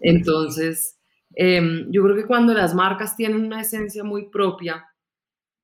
Entonces, 0.00 0.98
Em, 1.36 1.90
yo 1.90 2.02
creo 2.04 2.16
que 2.16 2.26
cuando 2.26 2.54
las 2.54 2.74
marcas 2.74 3.16
tienen 3.16 3.44
una 3.44 3.60
esencia 3.60 4.04
muy 4.04 4.28
propia, 4.30 4.86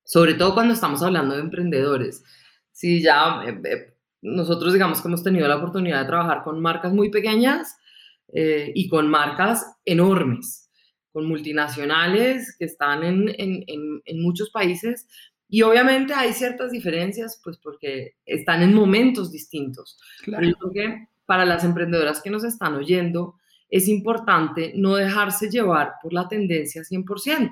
sobre 0.05 0.35
todo 0.35 0.55
cuando 0.55 0.75
estamos 0.75 1.03
hablando 1.03 1.35
de 1.35 1.43
emprendedores, 1.43 2.25
si 2.73 3.03
ya 3.03 3.43
eh, 3.47 3.61
eh, 3.65 3.95
nosotros 4.23 4.73
digamos 4.73 5.00
que 5.00 5.09
hemos 5.09 5.23
tenido 5.23 5.47
la 5.47 5.57
oportunidad 5.57 6.00
de 6.00 6.07
trabajar 6.07 6.43
con 6.43 6.61
marcas 6.61 6.93
muy 6.93 7.11
pequeñas 7.11 7.77
eh, 8.33 8.73
y 8.75 8.89
con 8.89 9.09
marcas 9.09 9.77
enormes, 9.85 10.69
con 11.12 11.27
multinacionales 11.27 12.57
que 12.59 12.65
están 12.65 13.05
en, 13.05 13.29
en, 13.39 13.65
en, 14.05 14.23
muchos 14.23 14.50
países 14.50 15.09
Y 15.49 15.62
obviamente 15.62 16.15
hay 16.15 16.33
ciertas 16.33 16.71
diferencias, 16.71 17.41
pues 17.43 17.59
porque 17.59 18.15
están 18.25 18.62
en 18.62 18.73
momentos 18.73 19.33
distintos. 19.33 19.99
Pero 20.25 20.43
yo 20.43 20.55
creo 20.55 20.73
que 20.73 21.09
para 21.27 21.45
las 21.45 21.65
emprendedoras 21.65 22.23
que 22.23 22.31
nos 22.31 22.45
están 22.45 22.75
oyendo, 22.75 23.39
es 23.71 23.89
importante 23.89 24.73
no 24.75 24.97
dejarse 24.97 25.49
llevar 25.49 25.95
por 26.03 26.12
la 26.12 26.29
tendencia 26.29 26.83
100%. 26.83 27.50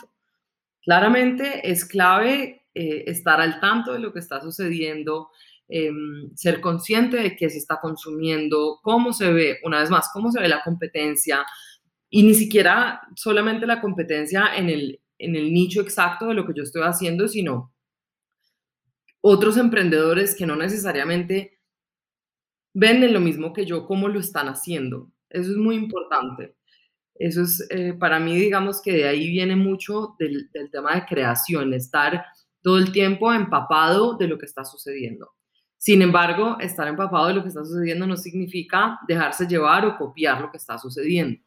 Claramente 0.83 1.71
es 1.71 1.85
clave 1.85 2.67
eh, 2.75 3.05
estar 3.07 3.41
al 3.41 3.61
tanto 3.61 3.93
de 3.93 4.01
lo 4.01 4.13
que 4.13 4.19
está 4.19 4.41
sucediendo, 4.41 5.31
em, 5.69 6.35
ser 6.35 6.61
consciente 6.61 7.19
de 7.19 7.37
qué 7.37 7.49
se 7.49 7.59
está 7.59 7.79
consumiendo, 7.81 8.81
cómo 8.83 9.13
se 9.13 9.33
ve, 9.33 9.59
una 9.65 9.81
vez 9.81 9.91
más, 9.91 10.11
cómo 10.13 10.33
se 10.33 10.41
ve 10.41 10.49
la 10.49 10.63
competencia 10.63 11.45
y 12.11 12.23
ni 12.23 12.35
siquiera 12.35 13.03
solamente 13.15 13.67
la 13.67 13.81
competencia 13.81 14.57
en 14.57 14.71
el, 14.71 15.01
en 15.19 15.37
el 15.37 15.53
nicho 15.53 15.81
exacto 15.81 16.27
de 16.27 16.35
lo 16.35 16.47
que 16.47 16.55
yo 16.57 16.63
estoy 16.63 16.83
haciendo, 16.83 17.29
sino 17.29 17.73
otros 19.21 19.57
emprendedores 19.57 20.35
que 20.35 20.47
no 20.47 20.57
necesariamente 20.57 21.59
venden 22.73 23.13
lo 23.13 23.21
mismo 23.21 23.53
que 23.53 23.67
yo, 23.67 23.87
cómo 23.87 24.09
lo 24.09 24.21
están 24.21 24.49
haciendo. 24.49 25.11
Eso 25.31 25.51
es 25.51 25.57
muy 25.57 25.77
importante. 25.77 26.55
Eso 27.15 27.43
es, 27.43 27.67
eh, 27.71 27.95
para 27.95 28.21
mí, 28.21 28.37
digamos 28.37 28.81
que 28.81 28.93
de 28.93 29.09
ahí 29.09 29.29
viene 29.29 29.57
mucho 29.57 30.15
del, 30.19 30.51
del, 30.53 30.71
tema 30.71 30.95
de 30.95 31.05
creación, 31.05 31.75
estar 31.75 32.25
todo 32.63 32.79
el 32.79 32.93
tiempo 32.93 33.33
empapado 33.33 34.17
de 34.17 34.29
lo 34.29 34.39
que 34.39 34.47
está 34.47 34.65
sucediendo. 34.65 35.33
Sin 35.77 36.03
embargo, 36.03 36.59
estar 36.61 36.87
empapado 36.89 37.29
de 37.29 37.35
lo 37.35 37.43
que 37.43 37.49
está 37.49 37.65
sucediendo 37.65 38.07
no 38.07 38.17
significa 38.17 38.99
dejarse 39.07 39.47
llevar 39.47 39.85
o 39.87 39.97
copiar 39.97 40.41
lo 40.41 40.51
que 40.51 40.57
está 40.57 40.79
sucediendo. 40.79 41.41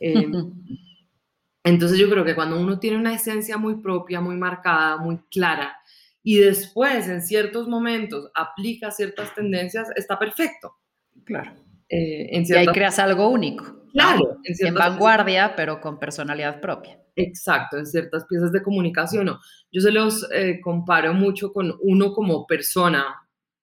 Eh, 0.00 0.14
entonces 1.64 1.98
yo 1.98 2.08
creo 2.10 2.24
que 2.24 2.34
cuando 2.34 2.60
uno 2.60 2.78
tiene 2.78 2.96
una 2.96 3.14
esencia 3.14 3.56
muy 3.56 3.76
propia, 3.80 4.20
muy 4.20 4.36
marcada, 4.36 4.96
muy 4.96 5.18
clara, 5.30 5.76
y 6.24 6.38
después 6.38 7.08
en 7.08 7.20
ciertos 7.22 7.66
momentos 7.66 8.30
aplica 8.34 8.90
ciertas 8.90 9.34
tendencias, 9.34 9.88
está 9.96 10.18
perfecto. 10.18 10.76
Claro. 11.24 11.61
Eh, 11.92 12.34
en 12.34 12.44
y 12.48 12.52
ahí 12.54 12.66
creas 12.68 12.98
algo 12.98 13.28
único. 13.28 13.82
Claro. 13.92 14.38
En, 14.44 14.74
vanguardia, 14.74 15.54
pero 15.54 15.78
con 15.78 15.98
personalidad 15.98 16.58
propia. 16.58 16.98
Exacto, 17.14 17.76
en 17.76 17.84
ciertas 17.84 18.24
piezas 18.24 18.50
de 18.50 18.62
comunicación. 18.62 19.30
Yo 19.70 19.80
se 19.82 19.92
los 19.92 20.26
eh, 20.32 20.58
comparo 20.62 21.12
mucho 21.12 21.52
con 21.52 21.76
uno 21.82 22.14
como 22.14 22.46
persona. 22.46 23.04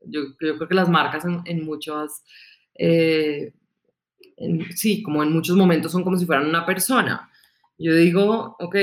Yo, 0.02 0.22
yo 0.40 0.58
creo 0.58 0.68
que 0.68 0.76
las 0.76 0.88
marcas 0.88 1.26
en, 1.26 1.42
en 1.46 1.66
muchas, 1.66 2.24
eh, 2.76 3.52
sí, 4.76 5.02
como 5.02 5.24
en 5.24 5.34
muchos 5.34 5.58
momentos 5.58 5.92
son 5.92 6.04
como 6.04 6.16
si 6.16 6.28
fueran 6.28 6.48
una 6.48 6.68
persona. 6.68 7.32
Yo 7.80 7.96
digo, 7.96 8.56
ok, 8.60 8.76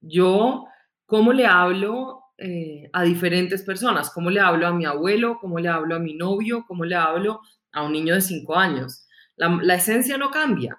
yo, 0.00 0.64
¿cómo 1.06 1.32
le 1.32 1.46
hablo 1.46 2.24
eh, 2.36 2.90
a 2.92 3.04
diferentes 3.04 3.62
personas? 3.62 4.10
¿Cómo 4.10 4.28
le 4.28 4.40
hablo 4.40 4.66
a 4.66 4.72
mi 4.72 4.86
abuelo? 4.86 5.38
¿Cómo 5.40 5.60
le 5.60 5.68
hablo 5.68 5.94
a 5.94 6.00
mi 6.00 6.14
novio? 6.14 6.64
¿Cómo 6.66 6.84
le 6.84 6.96
hablo 6.96 7.42
a 7.72 7.82
un 7.82 7.92
niño 7.92 8.14
de 8.14 8.20
cinco 8.20 8.56
años? 8.56 9.06
La, 9.36 9.48
la 9.62 9.74
esencia 9.74 10.16
no 10.16 10.30
cambia. 10.30 10.78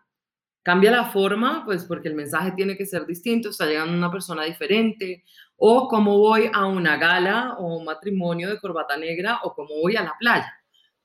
Cambia 0.63 0.91
la 0.91 1.05
forma, 1.05 1.63
pues 1.65 1.83
porque 1.83 2.07
el 2.07 2.15
mensaje 2.15 2.53
tiene 2.53 2.77
que 2.77 2.85
ser 2.85 3.05
distinto, 3.05 3.49
está 3.49 3.65
llegando 3.65 3.97
una 3.97 4.09
persona 4.11 4.45
diferente, 4.45 5.23
o 5.57 5.89
cómo 5.89 6.17
voy 6.17 6.49
a 6.53 6.65
una 6.65 6.95
gala 6.97 7.55
o 7.57 7.77
un 7.77 7.85
matrimonio 7.85 8.49
de 8.49 8.59
corbata 8.59 8.95
negra, 8.95 9.39
o 9.43 9.53
cómo 9.53 9.75
voy 9.81 9.97
a 9.97 10.03
la 10.03 10.13
playa. 10.17 10.53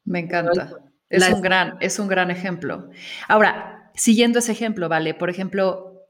Me 0.04 0.20
encanta. 0.20 0.70
Es 1.08 1.28
un, 1.28 1.40
gran, 1.40 1.76
es 1.80 1.98
un 1.98 2.06
gran 2.06 2.30
ejemplo. 2.30 2.90
Ahora, 3.28 3.90
siguiendo 3.94 4.38
ese 4.38 4.52
ejemplo, 4.52 4.88
¿vale? 4.88 5.14
Por 5.14 5.30
ejemplo, 5.30 6.04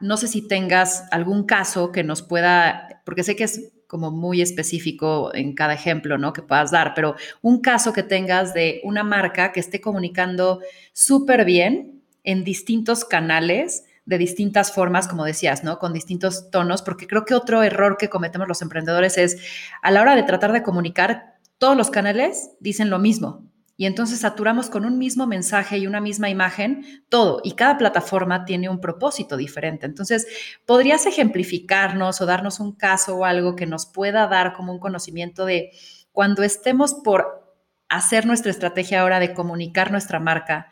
no 0.00 0.16
sé 0.16 0.28
si 0.28 0.48
tengas 0.48 1.06
algún 1.10 1.44
caso 1.44 1.92
que 1.92 2.02
nos 2.02 2.22
pueda, 2.22 3.02
porque 3.04 3.22
sé 3.22 3.36
que 3.36 3.44
es 3.44 3.72
como 3.90 4.12
muy 4.12 4.40
específico 4.40 5.34
en 5.34 5.52
cada 5.52 5.74
ejemplo, 5.74 6.16
¿no? 6.16 6.32
Que 6.32 6.42
puedas 6.42 6.70
dar, 6.70 6.94
pero 6.94 7.16
un 7.42 7.60
caso 7.60 7.92
que 7.92 8.04
tengas 8.04 8.54
de 8.54 8.80
una 8.84 9.02
marca 9.02 9.50
que 9.50 9.58
esté 9.58 9.80
comunicando 9.80 10.60
súper 10.92 11.44
bien 11.44 12.00
en 12.22 12.44
distintos 12.44 13.04
canales, 13.04 13.84
de 14.06 14.16
distintas 14.16 14.72
formas, 14.72 15.08
como 15.08 15.24
decías, 15.24 15.64
¿no? 15.64 15.80
Con 15.80 15.92
distintos 15.92 16.52
tonos, 16.52 16.82
porque 16.82 17.08
creo 17.08 17.24
que 17.24 17.34
otro 17.34 17.64
error 17.64 17.96
que 17.98 18.08
cometemos 18.08 18.46
los 18.46 18.62
emprendedores 18.62 19.18
es 19.18 19.38
a 19.82 19.90
la 19.90 20.02
hora 20.02 20.14
de 20.14 20.22
tratar 20.22 20.52
de 20.52 20.62
comunicar, 20.62 21.34
todos 21.58 21.76
los 21.76 21.90
canales 21.90 22.52
dicen 22.60 22.90
lo 22.90 23.00
mismo, 23.00 23.49
y 23.80 23.86
entonces 23.86 24.20
saturamos 24.20 24.68
con 24.68 24.84
un 24.84 24.98
mismo 24.98 25.26
mensaje 25.26 25.78
y 25.78 25.86
una 25.86 26.02
misma 26.02 26.28
imagen 26.28 26.84
todo 27.08 27.40
y 27.42 27.52
cada 27.52 27.78
plataforma 27.78 28.44
tiene 28.44 28.68
un 28.68 28.78
propósito 28.78 29.38
diferente. 29.38 29.86
Entonces, 29.86 30.26
¿podrías 30.66 31.06
ejemplificarnos 31.06 32.20
o 32.20 32.26
darnos 32.26 32.60
un 32.60 32.76
caso 32.76 33.16
o 33.16 33.24
algo 33.24 33.56
que 33.56 33.64
nos 33.64 33.86
pueda 33.86 34.26
dar 34.26 34.52
como 34.52 34.70
un 34.70 34.80
conocimiento 34.80 35.46
de 35.46 35.70
cuando 36.12 36.42
estemos 36.42 36.92
por 36.92 37.56
hacer 37.88 38.26
nuestra 38.26 38.50
estrategia 38.50 39.00
ahora 39.00 39.18
de 39.18 39.32
comunicar 39.32 39.90
nuestra 39.90 40.20
marca, 40.20 40.68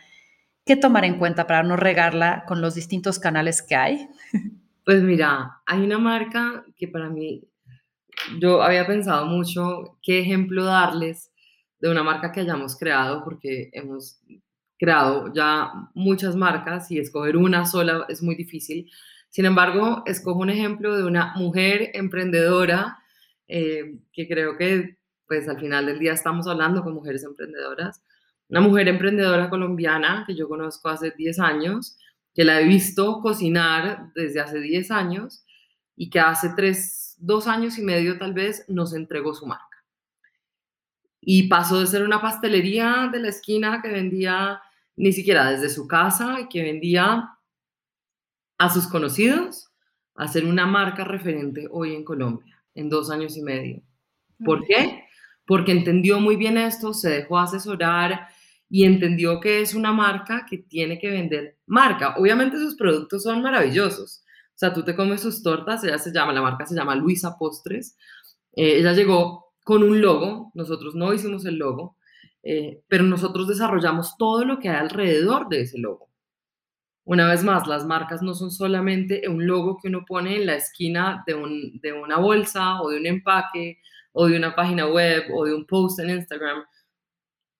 qué 0.66 0.77
tomar 0.77 1.07
en 1.07 1.18
cuenta 1.18 1.47
para 1.47 1.62
no 1.62 1.77
regarla 1.77 2.44
con 2.47 2.61
los 2.61 2.75
distintos 2.75 3.18
canales 3.18 3.62
que 3.62 3.75
hay? 3.75 4.09
Pues 4.85 5.03
mira, 5.03 5.61
hay 5.66 5.81
una 5.81 5.99
marca 5.99 6.64
que 6.75 6.88
para 6.88 7.11
mí, 7.11 7.42
yo 8.38 8.62
había 8.62 8.87
pensado 8.87 9.27
mucho 9.27 9.99
qué 10.03 10.21
ejemplo 10.21 10.64
darles 10.64 11.31
de 11.81 11.91
una 11.91 12.03
marca 12.03 12.33
que 12.33 12.41
hayamos 12.41 12.77
creado, 12.77 13.23
porque 13.25 13.71
hemos 13.73 14.21
creado 14.79 15.33
ya 15.33 15.73
muchas 15.95 16.37
marcas 16.37 16.91
y 16.91 16.99
escoger 16.99 17.37
una 17.37 17.67
sola 17.67 18.07
es 18.09 18.23
muy 18.23 18.35
difícil. 18.35 18.91
Sin 19.29 19.45
embargo, 19.45 20.03
escojo 20.07 20.41
un 20.41 20.51
ejemplo 20.51 20.97
de 20.97 21.05
una 21.05 21.35
mujer 21.37 21.91
emprendedora, 21.95 22.99
eh, 23.47 23.99
que 24.12 24.29
creo 24.29 24.57
que 24.57 24.99
pues 25.27 25.47
al 25.49 25.61
final 25.61 25.87
del 25.87 25.99
día 25.99 26.14
estamos 26.14 26.47
hablando 26.47 26.83
con 26.83 26.95
mujeres 26.95 27.23
emprendedoras. 27.23 28.03
Una 28.49 28.61
mujer 28.62 28.88
emprendedora 28.88 29.51
colombiana 29.51 30.25
que 30.27 30.35
yo 30.35 30.49
conozco 30.49 30.88
hace 30.88 31.11
10 31.11 31.38
años, 31.41 31.99
que 32.35 32.45
la 32.45 32.61
he 32.61 32.64
visto 32.64 33.21
cocinar 33.21 34.11
desde 34.14 34.41
hace 34.41 34.59
10 34.59 34.91
años 34.91 35.45
y 35.97 36.09
que 36.09 36.21
hace 36.21 36.51
3, 36.57 37.17
2 37.19 37.47
años 37.47 37.79
y 37.79 37.83
medio 37.83 38.19
tal 38.19 38.33
vez 38.33 38.64
nos 38.69 38.95
entregó 38.95 39.35
su 39.35 39.45
marca 39.45 39.68
y 41.31 41.43
pasó 41.43 41.79
de 41.79 41.87
ser 41.87 42.05
una 42.05 42.23
pastelería 42.23 43.11
de 43.12 43.21
la 43.21 43.29
esquina 43.29 43.83
que 43.83 43.91
vendía 43.91 44.62
ni 44.97 45.12
siquiera 45.12 45.51
desde 45.51 45.69
su 45.69 45.87
casa 45.87 46.41
y 46.41 46.49
que 46.49 46.62
vendía 46.62 47.35
a 48.57 48.71
sus 48.71 48.87
conocidos 48.87 49.69
a 50.14 50.27
ser 50.27 50.47
una 50.47 50.64
marca 50.64 51.05
referente 51.05 51.69
hoy 51.71 51.95
en 51.95 52.03
Colombia 52.03 52.64
en 52.75 52.88
dos 52.88 53.11
años 53.11 53.37
y 53.37 53.43
medio. 53.43 53.83
¿Por 54.43 54.64
qué? 54.64 55.05
Porque 55.47 55.73
entendió 55.73 56.19
muy 56.19 56.37
bien 56.37 56.57
esto, 56.57 56.95
se 56.95 57.11
dejó 57.11 57.38
asesorar 57.38 58.29
y 58.71 58.85
entendió 58.85 59.38
que 59.38 59.61
es 59.61 59.75
una 59.75 59.93
marca 59.93 60.47
que 60.49 60.57
tiene 60.57 60.99
que 60.99 61.11
vender 61.11 61.59
marca. 61.67 62.14
Obviamente 62.17 62.57
sus 62.57 62.75
productos 62.75 63.25
son 63.25 63.43
maravillosos. 63.43 64.25
O 64.55 64.59
sea, 64.59 64.73
tú 64.73 64.83
te 64.83 64.97
comes 64.97 65.21
sus 65.21 65.43
tortas, 65.43 65.85
ella 65.85 65.99
se 65.99 66.11
llama, 66.11 66.33
la 66.33 66.41
marca 66.41 66.64
se 66.64 66.75
llama 66.75 66.95
Luisa 66.95 67.37
Postres. 67.37 67.99
Eh, 68.57 68.79
ella 68.79 68.95
llegó 68.95 69.48
con 69.69 69.83
un 69.83 70.01
logo, 70.01 70.51
nosotros 70.55 70.95
no 70.95 71.13
hicimos 71.13 71.45
el 71.45 71.57
logo, 71.57 71.99
eh, 72.43 72.81
pero 72.89 73.05
nosotros 73.05 73.47
desarrollamos 73.47 74.17
todo 74.17 74.43
lo 74.47 74.59
que 74.59 74.71
hay 74.71 74.77
alrededor 74.77 75.51
de 75.51 75.61
ese 75.61 75.77
logo. 75.77 76.09
Una 77.05 77.29
vez 77.29 77.45
más, 77.45 77.67
las 77.67 77.85
marcas 77.85 78.23
no 78.23 78.33
son 78.33 78.51
solamente 78.51 79.29
un 79.29 79.47
logo 79.47 79.77
que 79.77 79.89
uno 79.89 80.07
pone 80.07 80.37
en 80.37 80.47
la 80.47 80.55
esquina 80.55 81.23
de, 81.27 81.35
un, 81.35 81.79
de 81.83 81.93
una 81.93 82.17
bolsa 82.17 82.81
o 82.81 82.89
de 82.89 82.97
un 82.97 83.05
empaque 83.05 83.79
o 84.13 84.27
de 84.27 84.39
una 84.39 84.55
página 84.57 84.87
web 84.87 85.25
o 85.35 85.45
de 85.45 85.55
un 85.55 85.67
post 85.67 86.01
en 86.01 86.17
Instagram. 86.17 86.65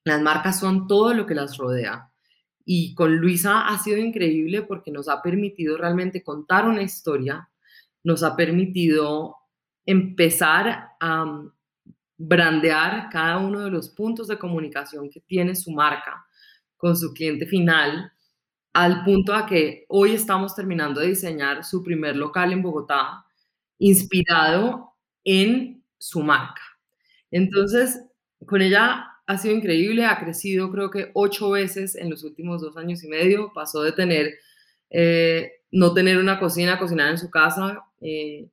Las 0.05 0.23
marcas 0.23 0.59
son 0.59 0.87
todo 0.87 1.13
lo 1.13 1.27
que 1.27 1.35
las 1.35 1.59
rodea. 1.59 2.11
Y 2.65 2.95
con 2.95 3.19
Luisa 3.19 3.69
ha 3.69 3.79
sido 3.81 3.99
increíble 3.99 4.63
porque 4.63 4.91
nos 4.91 5.11
ha 5.11 5.21
permitido 5.21 5.77
realmente 5.77 6.23
contar 6.23 6.67
una 6.67 6.81
historia, 6.81 7.51
nos 8.03 8.23
ha 8.23 8.35
permitido 8.35 9.37
empezar 9.85 10.93
a 10.99 11.51
brandear 12.19 13.09
cada 13.11 13.39
uno 13.39 13.61
de 13.61 13.71
los 13.71 13.89
puntos 13.89 14.29
de 14.29 14.39
comunicación 14.39 15.09
que 15.11 15.21
tiene 15.21 15.55
su 15.55 15.71
marca 15.71 16.27
con 16.77 16.97
su 16.97 17.13
cliente 17.15 17.47
final, 17.47 18.13
al 18.73 19.05
punto 19.05 19.35
a 19.35 19.47
que 19.47 19.85
hoy 19.89 20.13
estamos 20.13 20.55
terminando 20.55 21.01
de 21.01 21.09
diseñar 21.09 21.65
su 21.65 21.83
primer 21.83 22.17
local 22.17 22.53
en 22.53 22.63
Bogotá, 22.63 23.25
inspirado 23.79 24.95
en 25.25 25.83
su 25.99 26.23
marca. 26.23 26.63
Entonces, 27.31 28.01
con 28.47 28.63
ella 28.63 29.07
ha 29.27 29.39
sido 29.39 29.55
increíble, 29.55 30.07
ha 30.07 30.19
crecido 30.19 30.71
creo 30.73 30.91
que 30.91 31.11
ocho 31.15 31.51
veces 31.51 31.97
en 31.97 32.11
los 32.11 32.25
últimos 32.25 32.61
dos 32.63 32.77
años 32.77 33.03
y 33.05 33.09
medio, 33.09 33.53
pasó 33.55 33.83
de 33.83 33.93
tener, 33.93 34.35
eh, 34.91 35.53
no 35.71 35.93
tener 35.95 36.19
una 36.19 36.39
cocina, 36.41 36.79
cocinar 36.79 37.11
en 37.11 37.19
su 37.19 37.31
casa, 37.31 37.85
eh, 38.01 38.49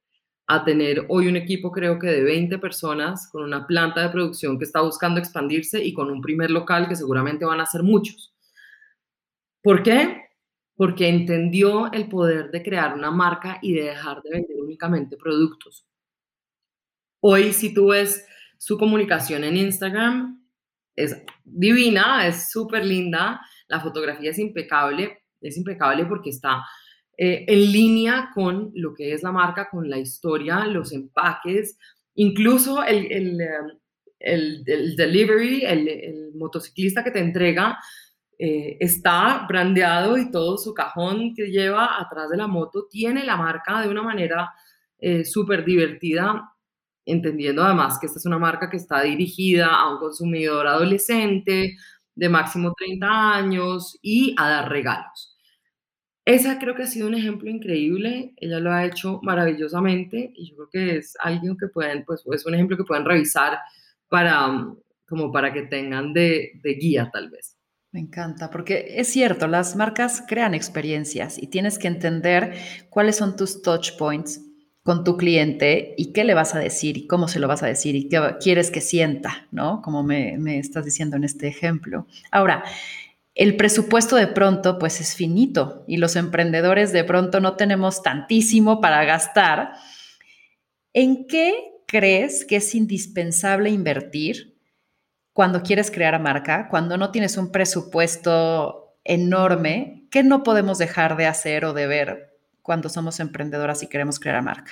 a 0.48 0.64
tener 0.64 1.06
hoy 1.10 1.28
un 1.28 1.36
equipo 1.36 1.72
creo 1.72 1.98
que 1.98 2.08
de 2.08 2.24
20 2.24 2.60
personas 2.60 3.30
con 3.32 3.44
una 3.44 3.66
planta 3.66 4.02
de 4.02 4.10
producción 4.10 4.60
que 4.60 4.66
está 4.66 4.82
buscando 4.82 5.20
expandirse 5.20 5.84
y 5.84 5.94
con 5.94 6.12
un 6.12 6.22
primer 6.22 6.52
local 6.52 6.88
que 6.88 6.96
seguramente 6.96 7.46
van 7.46 7.62
a 7.62 7.66
ser 7.66 7.82
muchos. 7.82 8.36
¿Por 9.64 9.82
qué? 9.82 10.22
Porque 10.76 11.10
entendió 11.10 11.92
el 11.92 12.08
poder 12.08 12.52
de 12.52 12.62
crear 12.62 12.94
una 12.94 13.10
marca 13.10 13.58
y 13.62 13.74
de 13.74 13.86
dejar 13.86 14.22
de 14.22 14.30
vender 14.30 14.58
únicamente 14.62 15.18
productos. 15.18 15.88
Hoy, 17.22 17.52
si 17.54 17.74
tú 17.74 17.88
ves 17.88 18.24
su 18.60 18.78
comunicación 18.78 19.44
en 19.44 19.58
Instagram, 19.58 20.46
es 20.96 21.24
divina, 21.44 22.28
es 22.28 22.52
súper 22.52 22.86
linda, 22.86 23.42
la 23.68 23.80
fotografía 23.80 24.30
es 24.30 24.38
impecable, 24.38 25.24
es 25.42 25.58
impecable 25.58 26.06
porque 26.06 26.30
está 26.30 26.64
eh, 27.18 27.46
en 27.48 27.72
línea 27.72 28.32
con 28.34 28.72
lo 28.76 28.94
que 28.94 29.14
es 29.14 29.24
la 29.24 29.32
marca, 29.32 29.70
con 29.70 29.90
la 29.90 29.98
historia, 29.98 30.66
los 30.66 30.92
empaques, 30.92 31.78
incluso 32.16 32.84
el, 32.84 33.40
eh, 33.40 34.64
delivery, 34.98 35.64
el, 35.66 36.32
motociclista 36.36 37.04
que 37.04 37.12
te 37.12 37.20
entrega, 37.20 37.80
eh, 38.38 38.78
está 38.82 39.46
brandeado 39.48 40.18
y 40.18 40.30
todo 40.30 40.58
su 40.58 40.74
cajón 40.74 41.34
que 41.34 41.48
lleva 41.48 42.02
atrás 42.02 42.30
de 42.30 42.38
la 42.38 42.48
moto 42.48 42.88
tiene 42.90 43.24
la 43.24 43.38
marca 43.38 43.82
de 43.82 43.88
una 43.88 44.04
manera 44.04 44.54
súper 45.24 45.64
divertida, 45.64 46.52
entendiendo 47.06 47.64
además 47.64 48.00
que 48.00 48.08
esta 48.08 48.18
es 48.18 48.26
una 48.26 48.40
marca 48.40 48.70
que 48.72 48.78
está 48.78 49.04
dirigida 49.04 49.68
a 49.68 49.92
un 49.92 50.00
consumidor 50.00 50.66
adolescente 50.66 51.78
de 52.16 52.30
máximo 52.30 52.74
30 52.76 53.36
años 53.36 54.00
y 54.02 54.34
a 54.38 54.50
dar 54.50 54.70
regalos. 54.70 55.35
Esa 56.26 56.58
creo 56.58 56.74
que 56.74 56.84
ha 56.84 56.88
sido 56.88 57.08
un 57.08 57.14
ejemplo 57.14 57.52
increíble, 57.52 58.34
ella 58.38 58.60
lo 58.60 58.74
ha 58.74 58.84
hecho 58.84 59.20
maravillosamente 59.22 60.32
y 60.36 60.50
yo 60.50 60.56
creo 60.56 60.70
que 60.72 60.98
es 60.98 61.16
alguien 61.20 61.56
que 61.56 61.68
pueden, 61.68 62.04
pues 62.04 62.24
es 62.34 62.46
un 62.48 62.56
ejemplo 62.56 62.76
que 62.76 62.84
pueden 62.84 63.06
revisar 63.06 63.60
para, 64.10 64.48
mm, 64.48 64.78
como 65.08 65.32
para 65.32 65.54
que 65.54 65.64
tengan 65.64 66.14
de, 66.14 66.54
de 66.64 66.74
guía 66.74 67.12
tal 67.14 67.30
vez. 67.30 67.56
Me 67.92 68.00
encanta, 68.00 68.50
porque 68.50 68.96
es 68.98 69.08
cierto, 69.08 69.48
las 69.48 69.76
marcas 69.76 70.24
crean 70.28 70.56
experiencias 70.56 71.42
y 71.42 71.48
tienes 71.48 71.78
que 71.78 71.88
entender 71.88 72.56
cuáles 72.90 73.18
son 73.18 73.36
tus 73.36 73.62
touch 73.62 73.96
points 73.96 74.42
con 74.84 75.04
tu 75.04 75.18
cliente 75.18 75.94
y 75.96 76.12
qué 76.12 76.24
le 76.24 76.34
vas 76.34 76.56
a 76.56 76.60
decir 76.60 76.98
y 76.98 77.08
cómo 77.08 77.28
se 77.28 77.40
lo 77.40 77.48
vas 77.48 77.64
a 77.64 77.68
decir 77.68 77.96
y 77.96 78.10
qué 78.10 78.36
quieres 78.42 78.70
que 78.70 78.82
sienta, 78.82 79.48
¿no? 79.52 79.82
Como 79.82 80.04
me, 80.04 80.38
me 80.38 80.60
estás 80.60 80.86
diciendo 80.86 81.16
en 81.18 81.24
este 81.24 81.48
ejemplo. 81.48 82.06
Ahora, 82.32 82.64
el 83.36 83.58
presupuesto 83.58 84.16
de 84.16 84.28
pronto 84.28 84.80
pues 84.80 85.02
es 85.02 85.14
finito 85.14 85.84
y 85.88 85.98
los 85.98 86.16
emprendedores 86.16 86.94
de 86.94 87.04
pronto 87.04 87.42
no 87.42 87.58
tenemos 87.58 88.02
tantísimo 88.02 88.80
para 88.80 89.04
gastar. 89.04 89.74
¿En 90.94 91.28
qué 91.28 91.54
crees 91.86 92.46
que 92.46 92.56
es 92.56 92.74
indispensable 92.74 93.70
invertir 93.70 94.58
cuando 95.34 95.62
quieres 95.62 95.92
crear 95.92 96.20
marca, 96.22 96.70
cuando 96.70 96.98
no 96.98 97.12
tienes 97.12 97.36
un 97.36 97.52
presupuesto 97.52 98.98
enorme? 99.04 100.08
¿Qué 100.10 100.24
no 100.24 100.44
podemos 100.44 100.78
dejar 100.78 101.18
de 101.18 101.28
hacer 101.28 101.66
o 101.66 101.74
de 101.74 101.88
ver 101.88 102.40
cuando 102.62 102.88
somos 102.88 103.20
emprendedoras 103.20 103.84
y 103.84 103.88
queremos 103.88 104.18
crear 104.18 104.42
marca? 104.42 104.72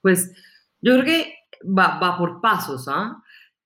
Pues 0.00 0.32
yo 0.80 0.94
creo 0.94 1.04
que 1.04 1.34
va, 1.64 2.18
por 2.18 2.40
pasos, 2.40 2.88
¿ah? 2.88 3.22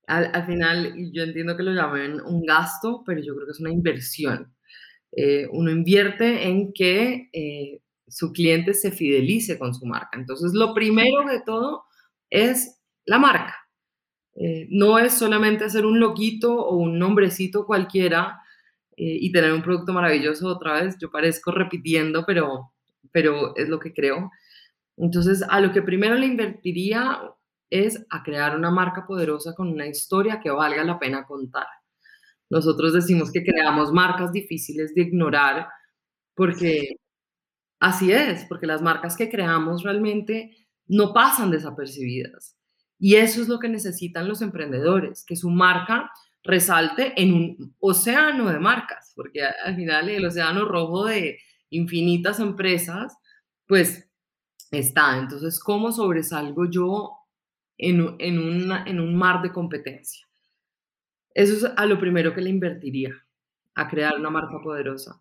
Al, 0.07 0.47
final 0.47 0.95
yo 1.13 1.25
entiendo 1.25 1.57
que 1.57 1.63
lo 1.63 1.73
llamen 1.73 2.21
un 2.21 2.45
gasto, 2.45 3.03
pero 3.05 3.21
yo 3.21 3.35
creo 3.35 3.47
que 3.47 3.53
es 3.53 3.61
una 3.61 3.73
inversión. 3.73 4.55
Eh, 5.13 5.49
uno 5.51 5.71
invierte 5.71 6.47
en 6.47 6.73
que 6.73 7.29
eh, 7.33 7.81
su 8.07 8.33
cliente 8.33 8.75
se 8.75 8.93
fidelice 8.93 9.59
con 9.59 9.75
su 9.75 9.87
marca. 9.87 10.19
Entonces, 10.19 10.53
lo 10.55 10.75
primero 10.75 11.25
de 11.29 11.41
todo 11.41 11.85
es 12.31 12.81
la 13.05 13.19
marca. 13.19 13.57
Eh, 14.35 14.67
no 14.71 14.99
es 14.99 15.15
solamente 15.15 15.65
hacer 15.65 15.87
un 15.87 15.99
loquito 15.99 16.55
o 16.55 16.77
un 16.77 16.99
nombrecito 16.99 17.67
cualquiera 17.67 18.41
y 18.99 19.31
tener 19.31 19.53
un 19.53 19.61
producto 19.61 19.93
maravilloso 19.93 20.49
otra 20.49 20.81
vez. 20.81 20.97
Yo 20.99 21.11
parezco 21.11 21.51
repitiendo, 21.51 22.25
pero, 22.27 22.73
pero 23.13 23.55
es 23.55 23.69
lo 23.69 23.79
que 23.79 23.93
creo. 23.93 24.31
Entonces, 24.97 25.43
a 25.47 25.61
lo 25.61 25.71
que 25.73 25.83
primero 25.83 26.15
le 26.15 26.25
invertiría 26.25 27.21
es 27.71 28.05
a 28.11 28.23
crear 28.23 28.57
una 28.57 28.71
marca 28.71 29.07
poderosa 29.07 29.55
con 29.55 29.69
una 29.69 29.87
historia 29.87 30.41
que 30.41 30.51
valga 30.51 30.85
la 30.85 30.99
pena 30.99 31.27
contar. 31.27 31.67
Nosotros 32.49 32.93
decimos 32.93 33.33
que 33.33 33.45
creamos 33.45 33.93
marcas 33.93 34.33
difíciles 34.33 34.95
de 34.95 35.03
ignorar 35.03 35.69
porque 36.35 36.97
así 37.81 38.13
es, 38.13 38.45
porque 38.45 38.67
las 38.67 38.83
marcas 38.83 39.17
que 39.17 39.29
creamos 39.29 39.83
realmente 39.83 40.69
no 40.87 41.13
pasan 41.13 41.51
desapercibidas. 41.51 42.57
Y 42.99 43.17
eso 43.17 43.43
es 43.43 43.49
lo 43.49 43.59
que 43.59 43.69
necesitan 43.69 44.29
los 44.29 44.43
emprendedores, 44.43 45.25
que 45.27 45.37
su 45.37 45.51
marca 45.51 46.11
resalte 46.43 47.21
en 47.21 47.35
un 47.35 47.77
océano 47.81 48.51
de 48.51 48.61
marcas, 48.61 49.13
porque 49.17 49.43
al 49.43 49.75
final 49.75 50.09
el 50.09 50.25
océano 50.25 50.65
rojo 50.65 51.07
de 51.07 51.39
infinitas 51.71 52.39
empresas, 52.39 53.17
pues 53.67 54.09
está. 54.71 55.19
Entonces, 55.19 55.61
¿cómo 55.61 55.93
sobresalgo 55.93 56.71
yo 56.71 57.11
en, 57.79 58.17
en, 58.19 59.01
un 59.01 59.17
mar 59.17 59.43
de 59.43 59.53
competencia. 59.53 60.27
Eso 61.35 61.55
es 61.55 61.73
a 61.77 61.87
lo 61.87 61.99
primero 61.99 62.35
que 62.35 62.41
le 62.41 62.51
invertiría, 62.51 63.11
a 63.75 63.89
crear 63.89 64.19
una 64.19 64.31
marca 64.31 64.59
poderosa. 64.63 65.21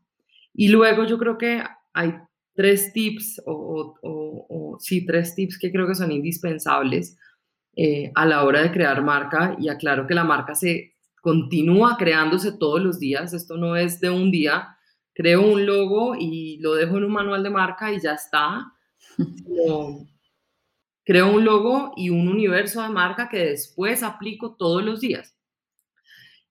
Y 0.53 0.69
luego 0.69 1.05
yo 1.05 1.17
creo 1.17 1.37
que 1.37 1.61
hay 1.93 2.13
tres 2.53 2.93
tips, 2.93 3.41
o, 3.45 4.77
sí, 4.79 5.05
tres 5.05 5.35
tips 5.35 5.59
que 5.59 5.71
creo 5.71 5.87
que 5.87 5.95
son 5.95 6.11
indispensables 6.11 7.17
eh, 7.75 8.11
a 8.15 8.25
la 8.25 8.45
hora 8.45 8.61
de 8.61 8.71
crear 8.71 9.03
marca. 9.03 9.57
Y 9.59 9.67
aclaro 9.67 10.07
que 10.07 10.13
la 10.13 10.23
marca 10.23 10.55
se 10.55 10.93
continúa 11.21 11.97
creándose 11.97 12.53
todos 12.53 12.81
los 12.81 12.99
días. 12.99 13.33
Esto 13.33 13.57
no 13.57 13.75
es 13.75 13.99
de 13.99 14.09
un 14.09 14.31
día. 14.31 14.77
Creo 15.13 15.41
un 15.41 15.65
logo 15.65 16.15
y 16.17 16.57
lo 16.59 16.75
dejo 16.75 16.97
en 16.97 17.05
un 17.05 17.11
manual 17.11 17.43
de 17.43 17.49
marca 17.49 17.91
y 17.91 17.99
ya 17.99 18.13
está. 18.13 18.71
Creo 21.05 21.31
un 21.31 21.45
logo 21.45 21.93
y 21.95 22.09
un 22.09 22.27
universo 22.27 22.81
de 22.81 22.89
marca 22.89 23.29
que 23.29 23.37
después 23.37 24.01
aplico 24.01 24.55
todos 24.55 24.83
los 24.83 25.01
días. 25.01 25.37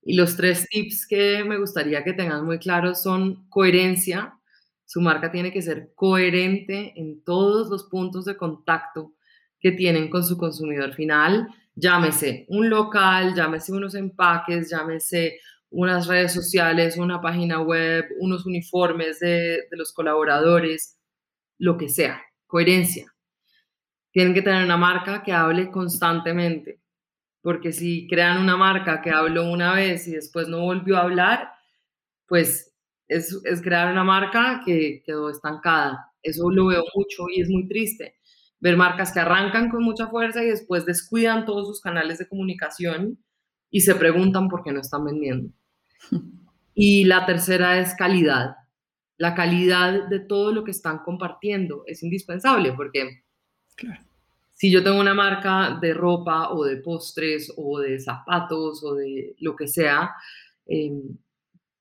Y 0.01 0.15
los 0.15 0.37
tres 0.37 0.69
tips 0.69 1.07
que 1.09 1.43
me 1.45 1.59
gustaría 1.59 2.05
que 2.05 2.13
tengan 2.13 2.45
muy 2.45 2.59
claros 2.61 3.03
son 3.03 3.49
coherencia. 3.49 4.39
Su 4.85 5.01
marca 5.01 5.33
tiene 5.33 5.53
que 5.53 5.61
ser 5.61 5.93
coherente 5.97 6.93
en 6.95 7.25
todos 7.25 7.69
los 7.69 7.85
puntos 7.85 8.27
de 8.27 8.37
contacto 8.37 9.15
que 9.59 9.73
tienen 9.73 10.09
con 10.09 10.25
su 10.25 10.39
consumidor 10.39 10.95
final. 10.95 11.49
Llámese 11.75 12.47
un 12.49 12.71
local, 12.71 13.35
llámese 13.35 13.73
unos 13.73 13.97
empaques, 13.97 14.71
llámese 14.71 15.41
unas 15.71 16.07
redes 16.07 16.33
sociales, 16.33 16.97
una 16.97 17.21
página 17.21 17.61
web, 17.61 18.05
unos 18.21 18.47
uniformes 18.47 19.19
de, 19.19 19.65
de 19.69 19.77
los 19.77 19.93
colaboradores, 19.93 20.97
lo 21.59 21.77
que 21.77 21.89
sea. 21.89 22.23
Coherencia 22.47 23.14
tienen 24.15 24.33
que 24.33 24.43
tener 24.43 24.65
una 24.65 24.77
marca 24.77 25.25
que 25.25 25.33
hable 25.33 25.73
constantemente, 25.73 26.81
porque 27.43 27.73
si 27.73 28.07
crean 28.07 28.41
una 28.41 28.57
marca 28.57 29.03
que 29.03 29.11
habló 29.11 29.51
una 29.51 29.75
vez 29.75 30.07
y 30.07 30.13
después 30.13 30.47
no 30.47 30.61
volvió 30.61 30.97
a 30.97 31.03
hablar, 31.03 31.51
pues 32.29 32.73
es, 33.09 33.41
es 33.45 33.61
crear 33.61 33.91
una 33.91 34.05
marca 34.05 34.63
que 34.65 35.03
quedó 35.05 35.31
estancada. 35.31 36.13
Eso 36.23 36.49
lo 36.49 36.67
veo 36.67 36.85
mucho 36.95 37.25
y 37.35 37.41
es 37.41 37.51
muy 37.51 37.67
triste. 37.67 38.15
Ver 38.61 38.77
marcas 38.77 39.13
que 39.13 39.19
arrancan 39.19 39.69
con 39.69 39.83
mucha 39.83 40.07
fuerza 40.07 40.45
y 40.45 40.47
después 40.47 40.87
descuidan 40.87 41.45
todos 41.45 41.67
sus 41.67 41.81
canales 41.81 42.19
de 42.19 42.29
comunicación 42.29 43.19
y 43.69 43.81
se 43.81 43.97
preguntan 43.97 44.49
por 44.49 44.63
qué 44.63 44.71
no 44.71 44.81
están 44.81 45.05
vendiendo. 45.05 45.51
Y 46.77 47.05
la 47.05 47.25
tercera 47.25 47.79
es 47.79 47.95
calidad. 47.95 48.57
La 49.17 49.37
calidad 49.37 50.09
de 50.09 50.19
todo 50.19 50.51
lo 50.51 50.65
que 50.65 50.73
están 50.73 51.05
compartiendo 51.05 51.85
es 51.87 52.03
indispensable 52.03 52.73
porque 52.73 53.24
si 54.53 54.71
yo 54.71 54.83
tengo 54.83 55.01
una 55.01 55.15
marca 55.15 55.79
de 55.81 55.95
ropa 55.95 56.51
o 56.51 56.65
de 56.65 56.77
postres 56.77 57.53
o 57.57 57.81
de 57.81 57.99
zapatos 57.99 58.83
o 58.85 58.95
de 58.95 59.35
lo 59.41 59.57
que 59.57 59.69
sea, 59.69 60.13
em, 60.67 61.17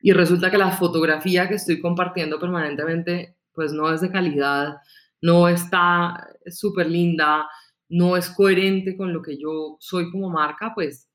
y 0.01 0.11
resulta 0.11 0.51
que 0.51 0.57
la 0.57 0.71
fotografía 0.71 1.47
que 1.47 1.55
estoy 1.55 1.79
compartiendo 1.79 2.39
permanentemente, 2.39 3.37
pues 3.53 3.71
no 3.71 3.93
es 3.93 4.01
de 4.01 4.11
calidad, 4.11 4.77
no 5.21 5.47
está 5.47 6.27
súper 6.47 6.89
linda, 6.89 7.47
no 7.87 8.17
es 8.17 8.29
coherente 8.29 8.97
con 8.97 9.13
lo 9.13 9.21
que 9.21 9.37
yo 9.37 9.77
soy 9.79 10.11
como 10.11 10.29
marca, 10.29 10.73
pues 10.75 11.07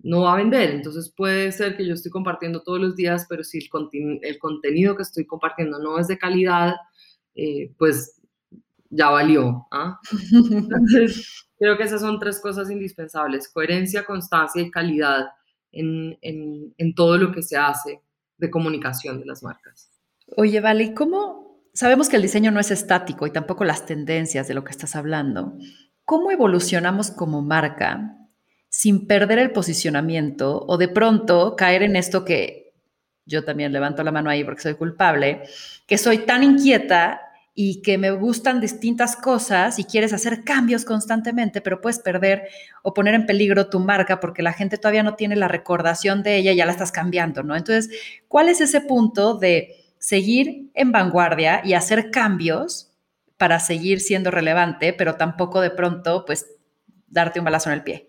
no 0.00 0.22
va 0.22 0.34
a 0.34 0.36
vender. 0.36 0.70
Entonces 0.70 1.12
puede 1.16 1.52
ser 1.52 1.76
que 1.76 1.86
yo 1.86 1.94
estoy 1.94 2.10
compartiendo 2.10 2.62
todos 2.62 2.80
los 2.80 2.96
días, 2.96 3.26
pero 3.28 3.44
si 3.44 3.58
el, 3.58 4.18
el 4.22 4.38
contenido 4.38 4.96
que 4.96 5.02
estoy 5.02 5.26
compartiendo 5.26 5.78
no 5.78 5.98
es 5.98 6.08
de 6.08 6.18
calidad, 6.18 6.74
eh, 7.34 7.72
pues 7.78 8.17
ya 8.90 9.10
valió. 9.10 9.66
¿ah? 9.70 9.98
Entonces, 10.32 11.46
creo 11.58 11.76
que 11.76 11.84
esas 11.84 12.00
son 12.00 12.18
tres 12.18 12.40
cosas 12.40 12.70
indispensables, 12.70 13.48
coherencia, 13.48 14.04
constancia 14.04 14.62
y 14.62 14.70
calidad 14.70 15.26
en, 15.72 16.18
en, 16.22 16.94
todo 16.94 17.18
lo 17.18 17.32
que 17.32 17.42
se 17.42 17.56
hace 17.56 18.00
de 18.38 18.50
comunicación 18.50 19.20
de 19.20 19.26
las 19.26 19.42
marcas. 19.42 19.90
Oye, 20.36 20.60
Vale, 20.60 20.94
¿cómo 20.94 21.62
sabemos 21.74 22.08
que 22.08 22.16
el 22.16 22.22
diseño 22.22 22.50
no 22.50 22.60
es 22.60 22.70
estático 22.70 23.26
y 23.26 23.30
tampoco 23.30 23.64
las 23.64 23.86
tendencias 23.86 24.48
de 24.48 24.54
lo 24.54 24.64
que 24.64 24.70
estás 24.70 24.96
hablando? 24.96 25.54
¿Cómo 26.04 26.30
evolucionamos 26.30 27.10
como 27.10 27.42
marca 27.42 28.16
sin 28.70 29.06
perder 29.06 29.38
el 29.38 29.50
posicionamiento 29.50 30.64
o 30.66 30.76
de 30.78 30.88
pronto 30.88 31.56
caer 31.56 31.82
en 31.82 31.96
esto 31.96 32.24
que 32.24 32.74
yo 33.24 33.44
también 33.44 33.72
levanto 33.72 34.02
la 34.02 34.12
mano 34.12 34.30
ahí 34.30 34.42
porque 34.42 34.62
soy 34.62 34.74
culpable, 34.74 35.42
que 35.86 35.98
soy 35.98 36.18
tan 36.18 36.42
inquieta 36.42 37.20
y 37.60 37.82
que 37.82 37.98
me 37.98 38.12
gustan 38.12 38.60
distintas 38.60 39.16
cosas 39.16 39.80
y 39.80 39.84
quieres 39.84 40.12
hacer 40.12 40.44
cambios 40.44 40.84
constantemente, 40.84 41.60
pero 41.60 41.80
puedes 41.80 41.98
perder 41.98 42.44
o 42.84 42.94
poner 42.94 43.14
en 43.14 43.26
peligro 43.26 43.68
tu 43.68 43.80
marca 43.80 44.20
porque 44.20 44.44
la 44.44 44.52
gente 44.52 44.78
todavía 44.78 45.02
no 45.02 45.16
tiene 45.16 45.34
la 45.34 45.48
recordación 45.48 46.22
de 46.22 46.36
ella 46.36 46.52
ya 46.52 46.66
la 46.66 46.70
estás 46.70 46.92
cambiando, 46.92 47.42
¿no? 47.42 47.56
Entonces, 47.56 47.90
¿cuál 48.28 48.48
es 48.48 48.60
ese 48.60 48.80
punto 48.80 49.34
de 49.34 49.74
seguir 49.98 50.70
en 50.72 50.92
vanguardia 50.92 51.60
y 51.64 51.72
hacer 51.72 52.12
cambios 52.12 52.92
para 53.36 53.58
seguir 53.58 53.98
siendo 53.98 54.30
relevante, 54.30 54.92
pero 54.92 55.16
tampoco 55.16 55.60
de 55.60 55.70
pronto, 55.70 56.24
pues, 56.24 56.46
darte 57.08 57.40
un 57.40 57.44
balazo 57.44 57.70
en 57.70 57.74
el 57.74 57.82
pie? 57.82 58.08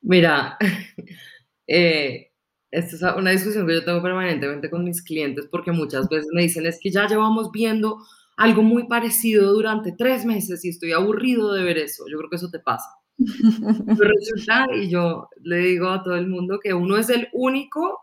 Mira, 0.00 0.58
eh, 1.68 2.32
esta 2.72 2.96
es 2.96 3.16
una 3.16 3.30
discusión 3.30 3.64
que 3.64 3.74
yo 3.74 3.84
tengo 3.84 4.02
permanentemente 4.02 4.68
con 4.68 4.82
mis 4.82 5.02
clientes 5.02 5.46
porque 5.48 5.70
muchas 5.70 6.08
veces 6.08 6.26
me 6.32 6.42
dicen 6.42 6.66
es 6.66 6.80
que 6.80 6.90
ya 6.90 7.06
llevamos 7.06 7.52
viendo 7.52 7.98
algo 8.36 8.62
muy 8.62 8.86
parecido 8.86 9.52
durante 9.52 9.92
tres 9.92 10.24
meses 10.24 10.64
y 10.64 10.68
estoy 10.68 10.92
aburrido 10.92 11.52
de 11.52 11.64
ver 11.64 11.78
eso. 11.78 12.04
Yo 12.10 12.18
creo 12.18 12.30
que 12.30 12.36
eso 12.36 12.50
te 12.50 12.58
pasa. 12.58 12.88
Pero 13.18 14.10
resulta, 14.14 14.66
y 14.74 14.90
yo 14.90 15.28
le 15.40 15.58
digo 15.58 15.88
a 15.88 16.02
todo 16.02 16.16
el 16.16 16.28
mundo 16.28 16.60
que 16.62 16.74
uno 16.74 16.98
es 16.98 17.08
el 17.08 17.28
único 17.32 17.98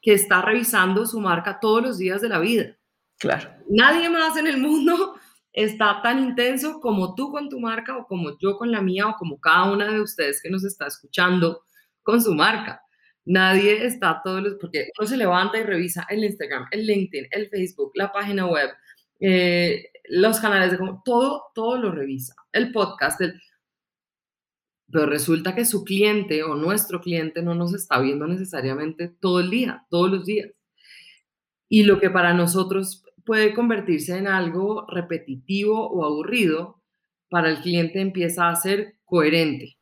que 0.00 0.14
está 0.14 0.40
revisando 0.40 1.04
su 1.04 1.20
marca 1.20 1.58
todos 1.60 1.82
los 1.82 1.98
días 1.98 2.22
de 2.22 2.28
la 2.28 2.38
vida. 2.38 2.76
Claro. 3.18 3.50
Nadie 3.68 4.08
más 4.08 4.36
en 4.36 4.46
el 4.46 4.58
mundo 4.58 5.14
está 5.52 6.00
tan 6.02 6.22
intenso 6.22 6.80
como 6.80 7.14
tú 7.14 7.30
con 7.30 7.48
tu 7.48 7.60
marca 7.60 7.96
o 7.96 8.06
como 8.06 8.38
yo 8.38 8.56
con 8.56 8.70
la 8.70 8.80
mía 8.80 9.08
o 9.08 9.16
como 9.16 9.38
cada 9.40 9.70
una 9.72 9.90
de 9.90 10.00
ustedes 10.00 10.40
que 10.42 10.50
nos 10.50 10.64
está 10.64 10.86
escuchando 10.86 11.62
con 12.02 12.22
su 12.22 12.34
marca. 12.34 12.80
Nadie 13.24 13.84
está 13.84 14.20
todos 14.22 14.42
los, 14.42 14.54
porque 14.54 14.88
uno 14.98 15.08
se 15.08 15.16
levanta 15.16 15.58
y 15.58 15.64
revisa 15.64 16.06
el 16.08 16.22
Instagram, 16.22 16.66
el 16.70 16.86
LinkedIn, 16.86 17.26
el 17.32 17.48
Facebook, 17.48 17.90
la 17.94 18.12
página 18.12 18.46
web, 18.46 18.70
eh, 19.20 19.90
los 20.08 20.40
canales 20.40 20.72
de 20.72 20.78
todo, 21.04 21.44
todo 21.54 21.78
lo 21.78 21.90
revisa. 21.92 22.34
El 22.52 22.72
podcast, 22.72 23.20
pero 24.90 25.06
resulta 25.06 25.54
que 25.54 25.64
su 25.64 25.84
cliente 25.84 26.42
o 26.42 26.54
nuestro 26.54 27.00
cliente 27.00 27.42
no 27.42 27.54
nos 27.54 27.74
está 27.74 28.00
viendo 28.00 28.26
necesariamente 28.26 29.08
todo 29.08 29.40
el 29.40 29.50
día, 29.50 29.84
todos 29.90 30.10
los 30.10 30.24
días. 30.24 30.50
Y 31.68 31.82
lo 31.82 31.98
que 31.98 32.10
para 32.10 32.32
nosotros 32.34 33.04
puede 33.24 33.54
convertirse 33.54 34.16
en 34.16 34.28
algo 34.28 34.86
repetitivo 34.88 35.88
o 35.90 36.04
aburrido, 36.04 36.80
para 37.28 37.50
el 37.50 37.60
cliente 37.60 38.00
empieza 38.00 38.48
a 38.48 38.56
ser 38.56 38.98
coherente. 39.04 39.76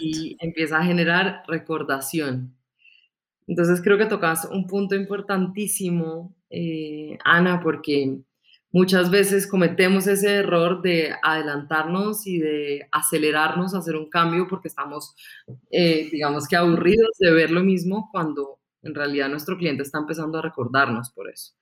Y 0.00 0.36
empieza 0.40 0.78
a 0.78 0.84
generar 0.84 1.42
recordación. 1.46 2.55
Entonces 3.46 3.80
creo 3.82 3.98
que 3.98 4.06
tocas 4.06 4.46
un 4.50 4.66
punto 4.66 4.94
importantísimo 4.96 6.34
eh, 6.50 7.18
Ana, 7.24 7.60
porque 7.62 8.18
muchas 8.72 9.10
veces 9.10 9.46
cometemos 9.46 10.06
ese 10.06 10.36
error 10.36 10.82
de 10.82 11.14
adelantarnos 11.22 12.26
y 12.26 12.38
de 12.38 12.88
acelerarnos 12.92 13.74
a 13.74 13.78
hacer 13.78 13.96
un 13.96 14.10
cambio 14.10 14.46
porque 14.48 14.68
estamos, 14.68 15.14
eh, 15.70 16.08
digamos 16.10 16.46
que 16.48 16.56
aburridos 16.56 17.10
de 17.18 17.32
ver 17.32 17.50
lo 17.50 17.62
mismo 17.62 18.08
cuando 18.12 18.60
en 18.82 18.94
realidad 18.94 19.28
nuestro 19.28 19.56
cliente 19.56 19.82
está 19.82 19.98
empezando 19.98 20.38
a 20.38 20.42
recordarnos 20.42 21.10
por 21.10 21.30
eso. 21.30 21.52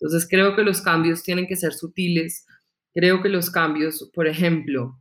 Entonces 0.00 0.26
creo 0.28 0.56
que 0.56 0.62
los 0.64 0.80
cambios 0.82 1.22
tienen 1.22 1.46
que 1.46 1.56
ser 1.56 1.72
sutiles. 1.72 2.46
Creo 2.94 3.22
que 3.22 3.28
los 3.28 3.50
cambios, 3.50 4.10
por 4.14 4.26
ejemplo, 4.26 4.98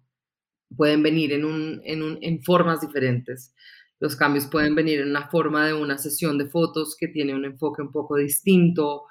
pueden 0.76 1.04
venir 1.04 1.34
en, 1.34 1.46
un, 1.46 1.82
en, 1.86 2.18
en 2.22 2.44
formas 2.44 2.82
diferentes. 2.82 3.54
Los 4.04 4.18
cambios 4.18 4.48
pueden 4.48 4.76
venir 4.76 5.00
en 5.00 5.14
la 5.14 5.30
forma 5.30 5.66
de 5.66 5.74
una 5.74 5.98
sesión 5.98 6.38
de 6.38 6.48
fotos 6.48 6.98
que 7.00 7.08
tiene 7.08 7.34
un 7.34 7.46
enfoque 7.46 7.82
un 7.82 7.90
poco 7.90 8.18
distinto, 8.18 9.06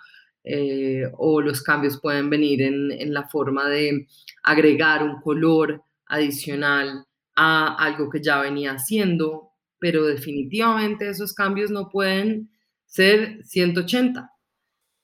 eh, 0.45 1.05
o 1.17 1.41
los 1.41 1.63
cambios 1.63 1.99
pueden 1.99 2.29
venir 2.29 2.61
en, 2.61 3.15
la 3.15 3.27
forma 3.27 3.71
de 3.71 4.07
agregar 4.43 5.03
un 5.03 5.23
color 5.23 5.83
adicional 6.05 7.07
a 7.35 7.75
algo 7.83 8.11
que 8.11 8.23
ya 8.23 8.43
venía 8.43 8.73
haciendo, 8.73 9.53
pero 9.79 10.05
definitivamente 10.05 11.09
esos 11.09 11.33
cambios 11.33 11.71
no 11.71 11.89
pueden 11.89 12.51
ser 12.85 13.43
180, 13.45 14.31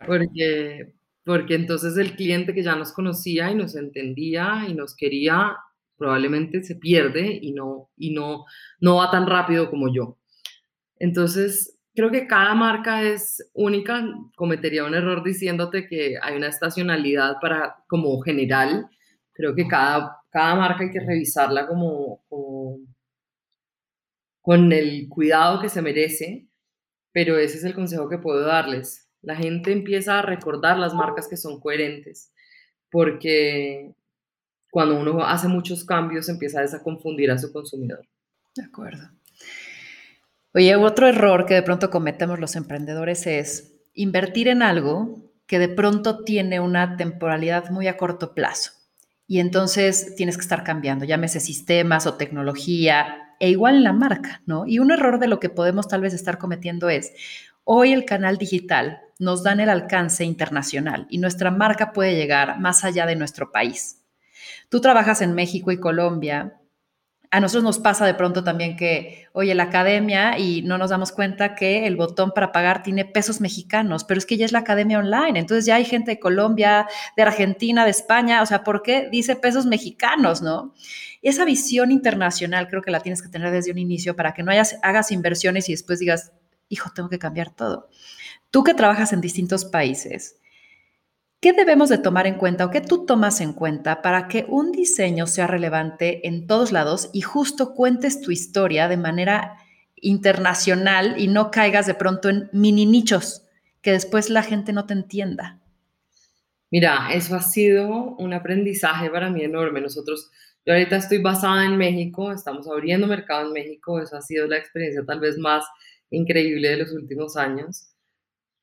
porque, 0.06 0.92
porque 1.24 1.54
entonces 1.54 1.96
el 1.96 2.14
cliente 2.14 2.52
que 2.52 2.62
ya 2.62 2.76
nos 2.76 2.92
conocía 2.92 3.50
y 3.50 3.54
nos 3.54 3.74
entendía 3.74 4.66
y 4.68 4.74
nos 4.74 4.94
quería 4.94 5.56
probablemente 5.98 6.62
se 6.62 6.76
pierde 6.76 7.38
y 7.42 7.52
no, 7.52 7.90
y 7.96 8.12
no, 8.14 8.44
no 8.80 8.96
va 8.96 9.10
tan 9.10 9.26
rápido 9.26 9.68
como 9.68 9.92
yo. 9.92 10.16
Entonces, 10.96 11.78
creo 11.94 12.10
que 12.10 12.26
cada 12.26 12.54
marca 12.54 13.02
es 13.02 13.50
única. 13.54 14.06
Cometería 14.36 14.84
un 14.84 14.94
error 14.94 15.24
diciéndote 15.24 15.86
que 15.88 16.16
hay 16.22 16.36
una 16.36 16.48
estacionalidad 16.48 17.36
para 17.40 17.76
como 17.88 18.20
general. 18.20 18.88
Creo 19.32 19.54
que 19.54 19.66
cada, 19.66 20.16
cada 20.30 20.54
marca 20.54 20.84
hay 20.84 20.90
que 20.90 21.00
revisarla 21.00 21.66
como, 21.66 22.22
con 24.40 24.72
el 24.72 25.08
cuidado 25.08 25.60
que 25.60 25.68
se 25.68 25.82
merece, 25.82 26.48
pero 27.12 27.36
ese 27.38 27.58
es 27.58 27.64
el 27.64 27.74
consejo 27.74 28.08
que 28.08 28.18
puedo 28.18 28.40
darles. 28.46 29.10
La 29.20 29.36
gente 29.36 29.72
empieza 29.72 30.18
a 30.18 30.22
recordar 30.22 30.78
las 30.78 30.94
marcas 30.94 31.28
que 31.28 31.36
son 31.36 31.60
coherentes, 31.60 32.32
porque 32.90 33.92
cuando 34.70 34.98
uno 34.98 35.24
hace 35.24 35.48
muchos 35.48 35.84
cambios 35.84 36.28
empieza 36.28 36.62
a 36.62 36.82
confundir 36.82 37.30
a 37.30 37.38
su 37.38 37.52
consumidor. 37.52 38.06
De 38.54 38.64
acuerdo. 38.64 39.10
Oye, 40.54 40.74
otro 40.76 41.06
error 41.06 41.46
que 41.46 41.54
de 41.54 41.62
pronto 41.62 41.90
cometemos 41.90 42.38
los 42.38 42.56
emprendedores 42.56 43.26
es 43.26 43.74
invertir 43.94 44.48
en 44.48 44.62
algo 44.62 45.32
que 45.46 45.58
de 45.58 45.68
pronto 45.68 46.24
tiene 46.24 46.60
una 46.60 46.96
temporalidad 46.96 47.70
muy 47.70 47.86
a 47.86 47.96
corto 47.96 48.34
plazo. 48.34 48.72
Y 49.26 49.40
entonces 49.40 50.14
tienes 50.16 50.36
que 50.36 50.42
estar 50.42 50.64
cambiando, 50.64 51.04
llámese 51.04 51.40
sistemas 51.40 52.06
o 52.06 52.14
tecnología, 52.14 53.28
e 53.40 53.50
igual 53.50 53.76
en 53.76 53.84
la 53.84 53.92
marca, 53.92 54.42
¿no? 54.46 54.66
Y 54.66 54.78
un 54.78 54.90
error 54.90 55.18
de 55.18 55.28
lo 55.28 55.38
que 55.38 55.48
podemos 55.48 55.86
tal 55.88 56.00
vez 56.00 56.14
estar 56.14 56.38
cometiendo 56.38 56.88
es, 56.88 57.12
hoy 57.64 57.92
el 57.92 58.04
canal 58.04 58.38
digital 58.38 59.00
nos 59.18 59.42
dan 59.42 59.60
el 59.60 59.68
alcance 59.68 60.24
internacional 60.24 61.06
y 61.10 61.18
nuestra 61.18 61.50
marca 61.50 61.92
puede 61.92 62.16
llegar 62.16 62.58
más 62.58 62.84
allá 62.84 63.06
de 63.06 63.16
nuestro 63.16 63.52
país. 63.52 63.97
Tú 64.68 64.80
trabajas 64.80 65.22
en 65.22 65.34
México 65.34 65.72
y 65.72 65.80
Colombia 65.80 66.58
a 67.30 67.40
nosotros 67.40 67.64
nos 67.64 67.78
pasa 67.78 68.06
de 68.06 68.14
pronto 68.14 68.42
también 68.42 68.76
que, 68.76 69.26
oye, 69.32 69.54
la 69.54 69.64
academia 69.64 70.38
y 70.38 70.62
no 70.62 70.78
nos 70.78 70.90
damos 70.90 71.12
cuenta 71.12 71.54
que 71.54 71.86
el 71.86 71.96
botón 71.96 72.32
para 72.34 72.52
pagar 72.52 72.82
tiene 72.82 73.04
pesos 73.04 73.40
mexicanos, 73.40 74.04
pero 74.04 74.16
es 74.16 74.24
que 74.24 74.38
ya 74.38 74.46
es 74.46 74.52
la 74.52 74.60
academia 74.60 74.98
online, 74.98 75.38
entonces 75.38 75.66
ya 75.66 75.74
hay 75.76 75.84
gente 75.84 76.12
de 76.12 76.18
Colombia, 76.18 76.86
de 77.16 77.22
Argentina, 77.22 77.84
de 77.84 77.90
España, 77.90 78.40
o 78.40 78.46
sea, 78.46 78.64
¿por 78.64 78.82
qué 78.82 79.08
dice 79.10 79.36
pesos 79.36 79.66
mexicanos, 79.66 80.40
no? 80.40 80.74
Esa 81.20 81.44
visión 81.44 81.90
internacional 81.90 82.66
creo 82.68 82.80
que 82.80 82.90
la 82.90 83.00
tienes 83.00 83.20
que 83.20 83.28
tener 83.28 83.50
desde 83.50 83.72
un 83.72 83.78
inicio 83.78 84.16
para 84.16 84.32
que 84.32 84.42
no 84.42 84.50
hayas, 84.50 84.78
hagas 84.82 85.12
inversiones 85.12 85.68
y 85.68 85.72
después 85.72 85.98
digas, 85.98 86.32
hijo, 86.70 86.90
tengo 86.94 87.10
que 87.10 87.18
cambiar 87.18 87.50
todo. 87.50 87.88
Tú 88.50 88.64
que 88.64 88.72
trabajas 88.72 89.12
en 89.12 89.20
distintos 89.20 89.66
países, 89.66 90.36
¿Qué 91.40 91.52
debemos 91.52 91.88
de 91.88 91.98
tomar 91.98 92.26
en 92.26 92.34
cuenta 92.34 92.64
o 92.64 92.70
qué 92.70 92.80
tú 92.80 93.06
tomas 93.06 93.40
en 93.40 93.52
cuenta 93.52 94.02
para 94.02 94.26
que 94.26 94.44
un 94.48 94.72
diseño 94.72 95.28
sea 95.28 95.46
relevante 95.46 96.26
en 96.26 96.48
todos 96.48 96.72
lados 96.72 97.10
y 97.12 97.20
justo 97.20 97.74
cuentes 97.74 98.20
tu 98.20 98.32
historia 98.32 98.88
de 98.88 98.96
manera 98.96 99.56
internacional 99.94 101.14
y 101.16 101.28
no 101.28 101.52
caigas 101.52 101.86
de 101.86 101.94
pronto 101.94 102.28
en 102.28 102.50
mini 102.52 102.86
nichos 102.86 103.44
que 103.82 103.92
después 103.92 104.30
la 104.30 104.42
gente 104.42 104.72
no 104.72 104.86
te 104.86 104.94
entienda? 104.94 105.60
Mira, 106.72 107.10
eso 107.12 107.36
ha 107.36 107.42
sido 107.42 108.16
un 108.16 108.34
aprendizaje 108.34 109.08
para 109.08 109.30
mí 109.30 109.44
enorme. 109.44 109.80
Nosotros, 109.80 110.32
yo 110.66 110.72
ahorita 110.72 110.96
estoy 110.96 111.18
basada 111.18 111.64
en 111.64 111.76
México, 111.76 112.32
estamos 112.32 112.68
abriendo 112.68 113.06
mercado 113.06 113.46
en 113.46 113.52
México, 113.52 114.00
eso 114.00 114.16
ha 114.16 114.22
sido 114.22 114.48
la 114.48 114.58
experiencia 114.58 115.04
tal 115.06 115.20
vez 115.20 115.38
más 115.38 115.64
increíble 116.10 116.70
de 116.70 116.78
los 116.78 116.92
últimos 116.92 117.36
años. 117.36 117.94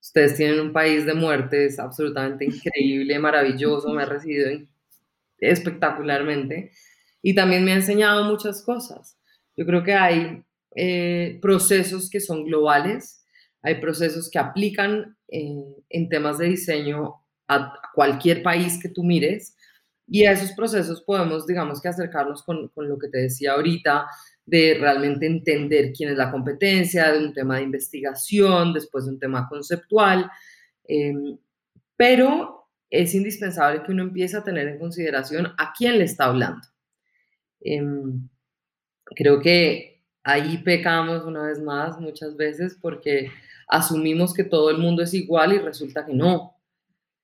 Ustedes 0.06 0.36
tienen 0.36 0.60
un 0.60 0.72
país 0.72 1.04
de 1.08 1.16
muertes 1.16 1.80
absolutamente 1.80 2.46
increíble, 2.46 3.18
maravilloso, 3.18 3.92
me 3.92 4.04
ha 4.04 4.06
recibido 4.06 4.52
espectacularmente 5.40 6.72
y 7.24 7.34
también 7.34 7.66
me 7.66 7.72
ha 7.72 7.78
enseñado 7.78 8.24
muchas 8.26 8.62
cosas. 8.62 9.18
Yo 9.58 9.66
creo 9.66 9.84
que 9.84 9.96
hay 9.96 10.44
eh, 10.76 11.40
procesos 11.42 12.08
que 12.12 12.20
son 12.20 12.46
globales, 12.46 13.26
hay 13.64 13.82
procesos 13.82 14.30
que 14.30 14.38
aplican 14.38 15.18
eh, 15.28 15.66
en 15.90 16.08
temas 16.08 16.38
de 16.38 16.50
diseño 16.50 17.16
a 17.48 17.74
cualquier 17.96 18.44
país 18.44 18.80
que 18.80 18.90
tú 18.90 19.04
mires 19.04 19.58
y 20.08 20.26
a 20.26 20.34
esos 20.34 20.52
procesos 20.52 21.02
podemos, 21.02 21.48
digamos 21.48 21.82
que 21.82 21.88
acercarnos 21.88 22.44
con, 22.44 22.68
con 22.70 22.88
lo 22.88 23.00
que 23.00 23.08
te 23.08 23.18
decía 23.18 23.54
ahorita, 23.54 24.06
de 24.46 24.78
realmente 24.80 25.26
entender 25.26 25.92
quién 25.94 26.10
es 26.10 26.18
la 26.18 26.32
competencia, 26.32 27.12
de 27.12 27.26
un 27.26 27.34
tema 27.34 27.58
de 27.58 27.64
investigación, 27.64 28.74
después 28.74 29.06
de 29.06 29.12
un 29.12 29.20
tema 29.20 29.48
conceptual, 29.50 30.30
em, 30.88 31.38
pero 31.98 32.68
es 32.90 33.16
indispensable 33.16 33.84
que 33.84 33.92
uno 33.92 34.04
empiece 34.04 34.38
a 34.38 34.44
tener 34.44 34.68
en 34.68 34.80
consideración 34.80 35.48
a 35.58 35.74
quién 35.78 35.98
le 35.98 36.06
está 36.06 36.26
hablando. 36.26 36.68
Em, 37.62 38.30
creo 39.06 39.40
que 39.40 40.04
ahí 40.24 40.58
pecamos 40.60 41.24
una 41.26 41.48
vez 41.48 41.60
más 41.62 42.00
muchas 42.00 42.36
veces 42.36 42.78
porque 42.82 43.32
asumimos 43.68 44.34
que 44.34 44.44
todo 44.44 44.70
el 44.70 44.78
mundo 44.78 45.04
es 45.04 45.14
igual 45.14 45.54
y 45.54 45.60
resulta 45.60 46.06
que 46.06 46.14
no. 46.14 46.56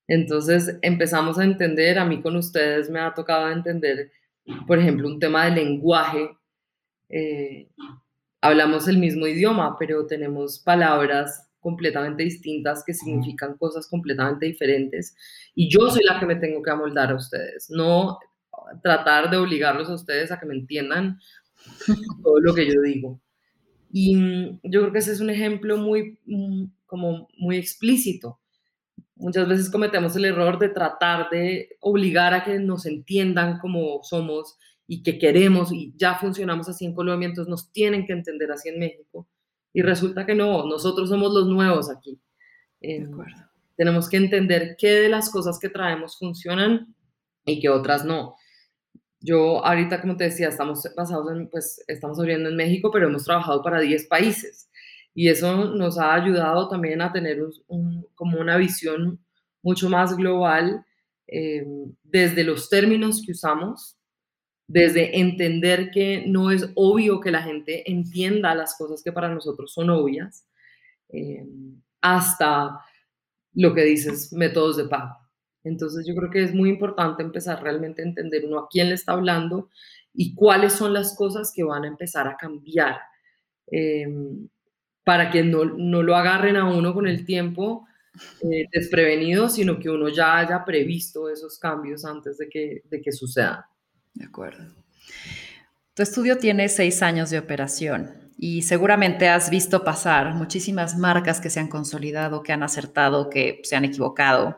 Entonces 0.07 0.77
empezamos 0.81 1.39
a 1.39 1.43
entender, 1.43 1.99
a 1.99 2.05
mí 2.05 2.21
con 2.21 2.35
ustedes 2.35 2.89
me 2.89 2.99
ha 2.99 3.13
tocado 3.13 3.49
entender, 3.49 4.11
por 4.67 4.79
ejemplo, 4.79 5.07
un 5.07 5.19
tema 5.19 5.45
de 5.45 5.51
lenguaje. 5.51 6.29
Eh, 7.11 7.69
hablamos 8.41 8.87
el 8.87 8.97
mismo 8.97 9.27
idioma, 9.27 9.77
pero 9.77 10.07
tenemos 10.07 10.59
palabras 10.59 11.47
completamente 11.59 12.23
distintas 12.23 12.83
que 12.83 12.93
significan 12.93 13.57
cosas 13.57 13.87
completamente 13.87 14.47
diferentes. 14.47 15.15
Y 15.53 15.69
yo 15.69 15.89
soy 15.89 16.03
la 16.03 16.19
que 16.19 16.25
me 16.25 16.35
tengo 16.35 16.61
que 16.61 16.71
amoldar 16.71 17.11
a 17.11 17.15
ustedes, 17.15 17.69
no 17.69 18.17
tratar 18.81 19.29
de 19.29 19.37
obligarlos 19.37 19.89
a 19.89 19.93
ustedes 19.93 20.31
a 20.31 20.39
que 20.39 20.45
me 20.45 20.55
entiendan 20.55 21.19
todo 22.23 22.39
lo 22.39 22.53
que 22.53 22.65
yo 22.65 22.81
digo. 22.81 23.21
Y 23.91 24.15
mm, 24.15 24.59
yo 24.63 24.81
creo 24.81 24.93
que 24.93 24.99
ese 24.99 25.11
es 25.11 25.19
un 25.19 25.29
ejemplo 25.29 25.77
muy, 25.77 26.19
mm, 26.25 26.65
como 26.85 27.27
muy 27.37 27.57
explícito. 27.57 28.39
Muchas 29.15 29.47
veces 29.47 29.69
cometemos 29.69 30.15
el 30.15 30.25
error 30.25 30.57
de 30.57 30.69
tratar 30.69 31.29
de 31.29 31.77
obligar 31.79 32.33
a 32.33 32.43
que 32.43 32.57
nos 32.57 32.87
entiendan 32.87 33.59
como 33.59 34.01
somos 34.01 34.57
y 34.91 35.03
que 35.03 35.17
queremos 35.17 35.71
y 35.71 35.93
ya 35.95 36.15
funcionamos 36.15 36.67
así 36.67 36.83
en 36.83 36.93
Colombia, 36.93 37.29
entonces 37.29 37.49
nos 37.49 37.71
tienen 37.71 38.05
que 38.05 38.11
entender 38.11 38.51
así 38.51 38.67
en 38.67 38.77
México. 38.77 39.25
Y 39.71 39.83
resulta 39.83 40.25
que 40.25 40.35
no, 40.35 40.65
nosotros 40.65 41.07
somos 41.07 41.33
los 41.33 41.47
nuevos 41.47 41.89
aquí. 41.89 42.19
Eh, 42.81 43.07
tenemos 43.77 44.09
que 44.09 44.17
entender 44.17 44.75
qué 44.77 44.89
de 44.89 45.07
las 45.07 45.29
cosas 45.29 45.59
que 45.59 45.69
traemos 45.69 46.17
funcionan 46.19 46.93
y 47.45 47.61
qué 47.61 47.69
otras 47.69 48.03
no. 48.03 48.35
Yo 49.21 49.65
ahorita, 49.65 50.01
como 50.01 50.17
te 50.17 50.25
decía, 50.25 50.49
estamos 50.49 50.85
basados 50.93 51.31
en, 51.31 51.47
pues 51.47 51.81
estamos 51.87 52.19
abriendo 52.19 52.49
en 52.49 52.57
México, 52.57 52.91
pero 52.91 53.07
hemos 53.07 53.23
trabajado 53.23 53.63
para 53.63 53.79
10 53.79 54.07
países 54.07 54.69
y 55.13 55.29
eso 55.29 55.73
nos 55.73 55.97
ha 55.99 56.13
ayudado 56.15 56.67
también 56.67 57.01
a 57.01 57.13
tener 57.13 57.39
un, 57.67 58.05
como 58.13 58.41
una 58.41 58.57
visión 58.57 59.23
mucho 59.63 59.89
más 59.89 60.17
global 60.17 60.85
eh, 61.27 61.65
desde 62.03 62.43
los 62.43 62.67
términos 62.67 63.23
que 63.25 63.31
usamos, 63.31 63.95
desde 64.71 65.19
entender 65.19 65.91
que 65.91 66.23
no 66.27 66.49
es 66.49 66.69
obvio 66.75 67.19
que 67.19 67.31
la 67.31 67.43
gente 67.43 67.89
entienda 67.91 68.55
las 68.55 68.77
cosas 68.77 69.03
que 69.03 69.11
para 69.11 69.27
nosotros 69.27 69.73
son 69.73 69.89
obvias, 69.89 70.47
eh, 71.09 71.45
hasta 71.99 72.79
lo 73.53 73.73
que 73.73 73.83
dices, 73.83 74.31
métodos 74.31 74.77
de 74.77 74.85
pago. 74.85 75.17
Entonces 75.65 76.07
yo 76.07 76.15
creo 76.15 76.31
que 76.31 76.43
es 76.43 76.53
muy 76.53 76.69
importante 76.69 77.21
empezar 77.21 77.61
realmente 77.61 78.01
a 78.01 78.05
entender 78.05 78.45
uno 78.45 78.59
a 78.59 78.67
quién 78.69 78.87
le 78.87 78.95
está 78.95 79.11
hablando 79.11 79.69
y 80.13 80.33
cuáles 80.35 80.73
son 80.73 80.93
las 80.93 81.15
cosas 81.15 81.51
que 81.53 81.63
van 81.63 81.83
a 81.83 81.87
empezar 81.87 82.27
a 82.27 82.37
cambiar 82.37 82.97
em, 83.67 84.47
para 85.03 85.29
que 85.29 85.43
no, 85.43 85.65
lo 85.65 86.15
agarren 86.15 86.55
a 86.55 86.69
uno 86.69 86.93
con 86.93 87.07
el 87.07 87.25
tiempo 87.25 87.85
eh, 88.41 88.67
desprevenido, 88.71 89.49
sino 89.49 89.79
que 89.79 89.89
uno 89.89 90.07
ya 90.07 90.39
haya 90.39 90.63
previsto 90.63 91.29
esos 91.29 91.59
cambios 91.59 92.05
antes 92.05 92.37
de 92.37 92.47
que, 92.49 92.83
de 92.89 93.01
que 93.01 93.11
sucedan. 93.11 93.61
De 94.13 94.25
acuerdo. 94.25 94.73
Tu 95.93 96.03
estudio 96.03 96.37
tiene 96.37 96.69
seis 96.69 97.01
años 97.01 97.29
de 97.29 97.39
operación 97.39 98.31
y 98.37 98.63
seguramente 98.63 99.29
has 99.29 99.49
visto 99.49 99.83
pasar 99.83 100.33
muchísimas 100.33 100.97
marcas 100.97 101.39
que 101.41 101.49
se 101.49 101.59
han 101.59 101.67
consolidado, 101.67 102.43
que 102.43 102.53
han 102.53 102.63
acertado, 102.63 103.29
que 103.29 103.61
se 103.63 103.75
han 103.75 103.85
equivocado. 103.85 104.57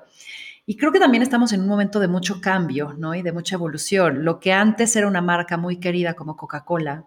Y 0.66 0.78
creo 0.78 0.92
que 0.92 1.00
también 1.00 1.24
estamos 1.24 1.52
en 1.52 1.62
un 1.62 1.68
momento 1.68 2.00
de 2.00 2.08
mucho 2.08 2.39
cambio, 2.39 2.94
¿no? 2.98 3.13
Y 3.16 3.22
de 3.22 3.34
mucha 3.34 3.56
evolución. 3.56 4.24
Lo 4.24 4.39
que 4.39 4.54
antes 4.54 4.96
era 4.96 5.08
una 5.08 5.22
marca 5.22 5.58
muy 5.58 5.80
querida 5.80 6.13
como 6.13 6.38
Coca-Cola 6.38 7.06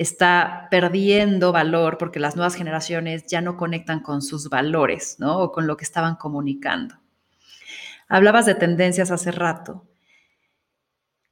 está 0.00 0.68
perdiendo 0.70 1.52
valor 1.52 1.98
porque 1.98 2.18
las 2.20 2.34
nuevas 2.34 2.54
generaciones 2.54 3.26
ya 3.26 3.42
no 3.42 3.58
conectan 3.58 4.00
con 4.00 4.22
sus 4.22 4.48
valores, 4.48 5.16
¿no? 5.18 5.38
O 5.38 5.52
con 5.52 5.66
lo 5.66 5.76
que 5.76 5.84
estaban 5.84 6.16
comunicando. 6.16 6.94
Hablabas 8.08 8.46
de 8.46 8.54
tendencias 8.54 9.10
hace 9.10 9.30
rato. 9.30 9.84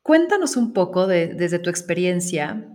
Cuéntanos 0.09 0.57
un 0.57 0.73
poco 0.73 1.07
desde 1.07 1.59
tu 1.59 1.69
experiencia, 1.69 2.67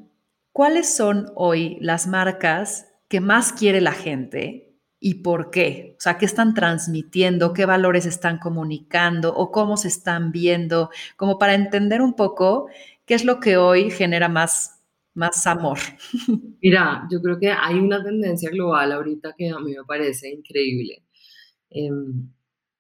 ¿cuáles 0.51 0.95
son 0.95 1.31
hoy 1.33 1.79
las 1.81 2.05
marcas 2.05 2.93
que 3.07 3.21
más 3.21 3.51
quiere 3.51 3.81
la 3.81 3.93
gente 3.93 4.77
y 4.99 5.15
por 5.23 5.49
qué. 5.49 5.95
O 5.97 5.99
sea, 5.99 6.19
qué 6.19 6.25
están 6.25 6.53
transmitiendo, 6.53 7.51
qué 7.53 7.65
valores 7.65 8.05
están 8.05 8.37
comunicando 8.37 9.33
o 9.33 9.51
cómo 9.51 9.77
se 9.77 9.87
están 9.87 10.31
viendo, 10.31 10.91
como 11.17 11.39
para 11.39 11.55
entender 11.55 12.03
un 12.03 12.13
poco 12.13 12.67
qué 13.07 13.15
es 13.15 13.25
lo 13.25 13.39
que 13.39 13.57
hoy 13.57 13.89
genera 13.89 14.29
más, 14.29 14.83
más 15.15 15.47
amor. 15.47 15.79
Mira, 16.61 17.07
yo 17.09 17.19
creo 17.19 17.39
que 17.39 17.51
hay 17.51 17.79
una 17.79 18.03
tendencia 18.03 18.51
global 18.51 18.91
ahorita 18.91 19.33
que 19.35 19.49
a 19.49 19.57
mí 19.57 19.71
me 19.71 19.83
parece 19.85 20.29
increíble. 20.29 21.03
Em, 21.71 22.29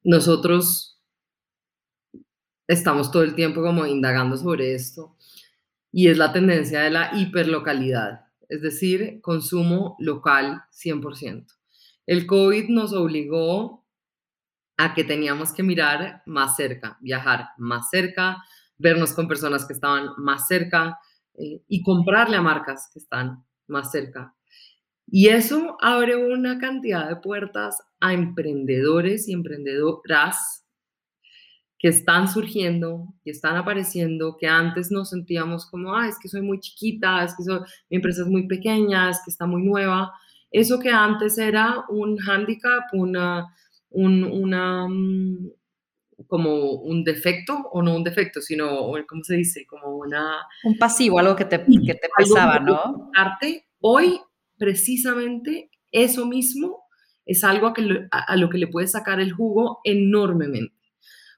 nosotros 0.03 0.92
estamos 2.67 3.11
todo 3.11 3.23
el 3.23 3.35
tiempo 3.35 3.61
como 3.61 3.85
indagando 3.85 4.37
sobre 4.37 4.73
esto 4.73 5.15
y 5.91 6.07
es 6.07 6.17
la 6.17 6.33
tendencia 6.33 6.81
de 6.81 6.89
la 6.89 7.11
hiperlocalidad, 7.13 8.25
es 8.49 8.61
decir, 8.61 9.21
consumo 9.21 9.95
local 9.99 10.63
100%. 10.71 11.45
El 12.05 12.25
COVID 12.25 12.69
nos 12.69 12.93
obligó 12.93 13.85
a 14.77 14.93
que 14.93 15.03
teníamos 15.03 15.53
que 15.53 15.63
mirar 15.63 16.23
más 16.25 16.55
cerca, 16.55 16.97
viajar 16.99 17.49
más 17.57 17.89
cerca, 17.89 18.43
vernos 18.77 19.13
con 19.13 19.27
personas 19.27 19.65
que 19.65 19.73
estaban 19.73 20.09
más 20.17 20.47
cerca 20.47 20.97
eh, 21.35 21.61
y 21.67 21.83
comprarle 21.83 22.37
a 22.37 22.41
marcas 22.41 22.89
que 22.91 22.99
están 22.99 23.45
más 23.67 23.91
cerca. 23.91 24.35
Y 25.05 25.27
eso 25.27 25.77
abre 25.79 26.15
una 26.15 26.57
cantidad 26.57 27.07
de 27.07 27.17
puertas 27.17 27.77
a 27.99 28.13
emprendedores 28.13 29.27
y 29.27 29.33
emprendedoras 29.33 30.62
que 31.83 31.89
están 31.89 32.29
surgiendo, 32.29 33.13
que 33.25 33.31
están 33.31 33.57
apareciendo, 33.57 34.37
que 34.39 34.47
antes 34.47 34.89
nos 34.89 35.09
sentíamos 35.09 35.69
como, 35.69 35.93
ah, 35.93 36.07
es 36.07 36.17
que 36.17 36.29
soy 36.29 36.41
muy 36.41 36.61
chiquita, 36.61 37.25
es 37.25 37.35
que 37.35 37.43
mi 37.89 37.97
empresa 37.97 38.21
es 38.21 38.29
muy 38.29 38.47
pequeña, 38.47 39.09
es 39.09 39.19
que 39.21 39.29
está 39.29 39.45
muy 39.45 39.61
nueva. 39.61 40.13
Eso 40.49 40.79
que 40.79 40.91
antes 40.91 41.37
era 41.37 41.83
un 41.89 42.17
handicap, 42.25 42.83
una, 42.93 43.53
un, 43.89 44.23
una, 44.23 44.87
mm, 44.87 45.49
como 46.25 46.71
un 46.71 47.03
defecto, 47.03 47.53
o 47.73 47.81
no 47.81 47.97
un 47.97 48.05
defecto, 48.05 48.39
sino, 48.39 48.89
¿cómo 49.05 49.23
se 49.25 49.35
dice? 49.35 49.65
Como 49.65 49.97
una... 49.97 50.37
Un 50.63 50.77
pasivo, 50.77 51.19
algo 51.19 51.35
que 51.35 51.43
te, 51.43 51.57
que 51.57 51.95
te 51.95 52.07
pesaba, 52.17 52.59
¿no? 52.59 53.11
Arte, 53.13 53.67
hoy, 53.81 54.21
precisamente, 54.57 55.69
eso 55.91 56.25
mismo 56.27 56.85
es 57.25 57.43
algo 57.43 57.67
a, 57.67 57.73
que, 57.73 58.07
a 58.09 58.37
lo 58.37 58.49
que 58.49 58.57
le 58.57 58.67
puedes 58.67 58.91
sacar 58.91 59.19
el 59.19 59.33
jugo 59.33 59.81
enormemente. 59.83 60.82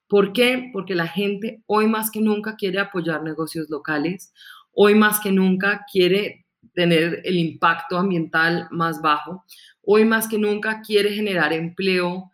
¿Por 0.08 0.34
qué? 0.34 0.70
Porque 0.72 0.96
la 0.96 1.08
gente 1.08 1.64
hoy 1.66 1.88
más 1.88 2.12
que 2.12 2.22
nunca 2.22 2.56
quiere 2.56 2.80
apoyar 2.80 3.24
negocios 3.24 3.70
locales, 3.70 4.34
hoy 4.72 4.96
más 4.96 5.20
que 5.20 5.32
nunca 5.32 5.86
quiere 5.92 6.46
tener 6.74 7.22
el 7.24 7.38
impacto 7.38 7.98
ambiental 7.98 8.68
más 8.72 9.02
bajo. 9.02 9.46
Hoy 9.82 10.06
más 10.06 10.28
que 10.28 10.38
nunca 10.38 10.82
quiere 10.82 11.12
generar 11.12 11.54
empleo 11.54 12.32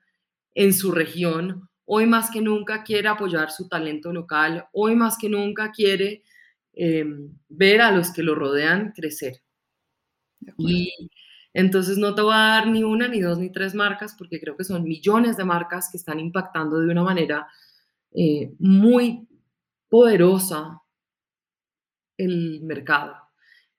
en 0.54 0.74
su 0.74 0.92
región. 0.92 1.70
Hoy 1.86 2.06
más 2.06 2.30
que 2.32 2.42
nunca 2.42 2.84
quiere 2.84 3.08
apoyar 3.08 3.52
su 3.52 3.68
talento 3.68 4.12
local. 4.12 4.66
Hoy 4.74 4.96
más 4.96 5.18
que 5.18 5.30
nunca 5.30 5.72
quiere 5.72 6.24
em, 6.74 7.32
ver 7.50 7.82
a 7.82 7.92
los 7.92 8.12
que 8.12 8.24
lo 8.24 8.36
rodean 8.36 8.94
crecer. 8.96 9.42
Y 10.58 11.10
entonces 11.54 11.98
no 11.98 12.16
te 12.16 12.22
voy 12.22 12.34
a 12.34 12.38
dar 12.38 12.68
ni 12.68 12.84
una, 12.84 13.08
ni 13.08 13.20
dos, 13.20 13.38
ni 13.38 13.52
tres 13.52 13.76
marcas, 13.76 14.16
porque 14.18 14.40
creo 14.40 14.56
que 14.56 14.64
son 14.64 14.84
millones 14.84 15.38
de 15.38 15.44
marcas 15.44 15.90
que 15.92 15.98
están 15.98 16.20
impactando 16.20 16.80
de 16.80 16.92
una 16.92 17.04
manera 17.04 17.48
eh, 18.14 18.54
muy 18.60 19.28
poderosa 19.90 20.82
el 22.18 22.62
mercado 22.62 23.16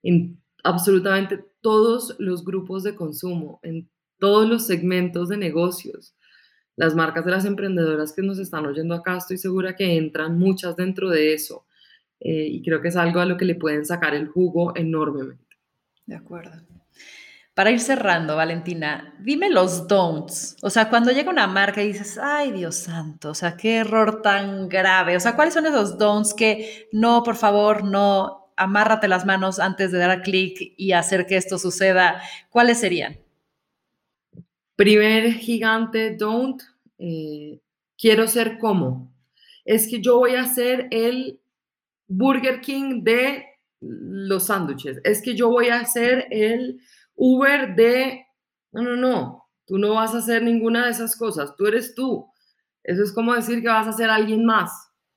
en 0.02 0.40
absolutamente 0.64 1.44
todos 1.60 2.16
los 2.18 2.44
grupos 2.44 2.82
de 2.82 2.94
consumo, 2.94 3.60
en 3.62 3.88
todos 4.18 4.48
los 4.48 4.66
segmentos 4.66 5.28
de 5.28 5.36
negocios. 5.36 6.14
Las 6.76 6.94
marcas 6.94 7.24
de 7.24 7.30
las 7.30 7.44
emprendedoras 7.44 8.12
que 8.12 8.22
nos 8.22 8.38
están 8.38 8.66
oyendo 8.66 8.94
acá, 8.94 9.16
estoy 9.16 9.38
segura 9.38 9.76
que 9.76 9.96
entran 9.96 10.38
muchas 10.38 10.76
dentro 10.76 11.10
de 11.10 11.34
eso. 11.34 11.66
Eh, 12.20 12.46
y 12.46 12.62
creo 12.62 12.80
que 12.80 12.88
es 12.88 12.96
algo 12.96 13.20
a 13.20 13.26
lo 13.26 13.36
que 13.36 13.44
le 13.44 13.56
pueden 13.56 13.84
sacar 13.84 14.14
el 14.14 14.28
jugo 14.28 14.74
enormemente. 14.76 15.56
De 16.06 16.14
acuerdo. 16.14 16.52
Para 17.54 17.70
ir 17.70 17.80
cerrando, 17.80 18.36
Valentina, 18.36 19.14
dime 19.20 19.50
los 19.50 19.86
don'ts. 19.86 20.56
O 20.62 20.70
sea, 20.70 20.88
cuando 20.88 21.10
llega 21.10 21.30
una 21.30 21.46
marca 21.46 21.82
y 21.82 21.88
dices, 21.88 22.18
ay 22.18 22.50
Dios 22.52 22.76
santo, 22.76 23.30
o 23.30 23.34
sea, 23.34 23.56
qué 23.58 23.76
error 23.76 24.22
tan 24.22 24.68
grave. 24.70 25.16
O 25.16 25.20
sea, 25.20 25.36
¿cuáles 25.36 25.52
son 25.52 25.66
esos 25.66 25.98
don'ts 25.98 26.32
que 26.32 26.88
no, 26.92 27.22
por 27.22 27.36
favor, 27.36 27.84
no, 27.84 28.42
amárrate 28.56 29.08
las 29.08 29.26
manos 29.26 29.58
antes 29.58 29.92
de 29.92 29.98
dar 29.98 30.22
clic 30.22 30.74
y 30.76 30.92
hacer 30.92 31.26
que 31.26 31.36
esto 31.36 31.58
suceda, 31.58 32.22
¿cuáles 32.50 32.80
serían? 32.80 33.18
Primer 34.76 35.34
gigante, 35.34 36.16
don't. 36.16 36.62
Eh, 36.98 37.60
quiero 37.98 38.26
ser 38.26 38.58
como. 38.58 39.12
Es 39.64 39.88
que 39.88 40.00
yo 40.00 40.18
voy 40.18 40.34
a 40.34 40.46
ser 40.46 40.88
el 40.90 41.40
Burger 42.08 42.60
King 42.60 43.02
de 43.02 43.46
los 43.80 44.46
sándwiches. 44.46 45.00
Es 45.04 45.22
que 45.22 45.34
yo 45.34 45.50
voy 45.50 45.68
a 45.68 45.84
ser 45.84 46.26
el 46.30 46.80
Uber 47.14 47.74
de... 47.74 48.26
No, 48.72 48.82
no, 48.82 48.96
no. 48.96 49.44
Tú 49.66 49.78
no 49.78 49.94
vas 49.94 50.14
a 50.14 50.18
hacer 50.18 50.42
ninguna 50.42 50.86
de 50.86 50.90
esas 50.92 51.16
cosas. 51.16 51.54
Tú 51.56 51.66
eres 51.66 51.94
tú. 51.94 52.26
Eso 52.82 53.02
es 53.02 53.12
como 53.12 53.34
decir 53.34 53.62
que 53.62 53.68
vas 53.68 53.86
a 53.86 53.92
ser 53.92 54.10
alguien 54.10 54.44
más. 54.44 54.72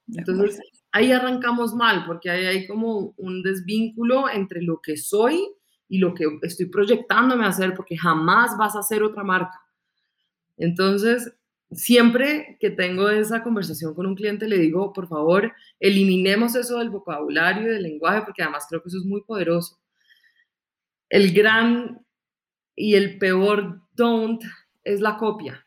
Entonces, 0.07 0.59
ahí 0.91 1.11
arrancamos 1.11 1.73
mal, 1.73 2.05
porque 2.05 2.29
ahí 2.29 2.45
hay 2.45 2.67
como 2.67 3.13
un 3.17 3.41
desvínculo 3.41 4.29
entre 4.29 4.61
lo 4.61 4.79
que 4.81 4.97
soy 4.97 5.47
y 5.89 5.97
lo 5.97 6.13
que 6.13 6.25
estoy 6.43 6.67
proyectándome 6.67 7.45
a 7.45 7.49
hacer, 7.49 7.73
porque 7.73 7.97
jamás 7.97 8.55
vas 8.57 8.75
a 8.75 8.83
ser 8.83 9.03
otra 9.03 9.23
marca. 9.23 9.59
Entonces, 10.57 11.33
siempre 11.71 12.57
que 12.59 12.69
tengo 12.69 13.09
esa 13.09 13.43
conversación 13.43 13.93
con 13.93 14.05
un 14.05 14.15
cliente, 14.15 14.47
le 14.47 14.57
digo, 14.57 14.93
por 14.93 15.07
favor, 15.07 15.51
eliminemos 15.79 16.55
eso 16.55 16.77
del 16.79 16.89
vocabulario 16.89 17.63
y 17.63 17.73
del 17.73 17.83
lenguaje, 17.83 18.21
porque 18.21 18.43
además 18.43 18.65
creo 18.69 18.81
que 18.81 18.89
eso 18.89 18.99
es 18.99 19.05
muy 19.05 19.21
poderoso. 19.21 19.79
El 21.09 21.33
gran 21.33 22.05
y 22.75 22.95
el 22.95 23.17
peor 23.17 23.81
don't 23.93 24.43
es 24.83 25.01
la 25.01 25.17
copia. 25.17 25.65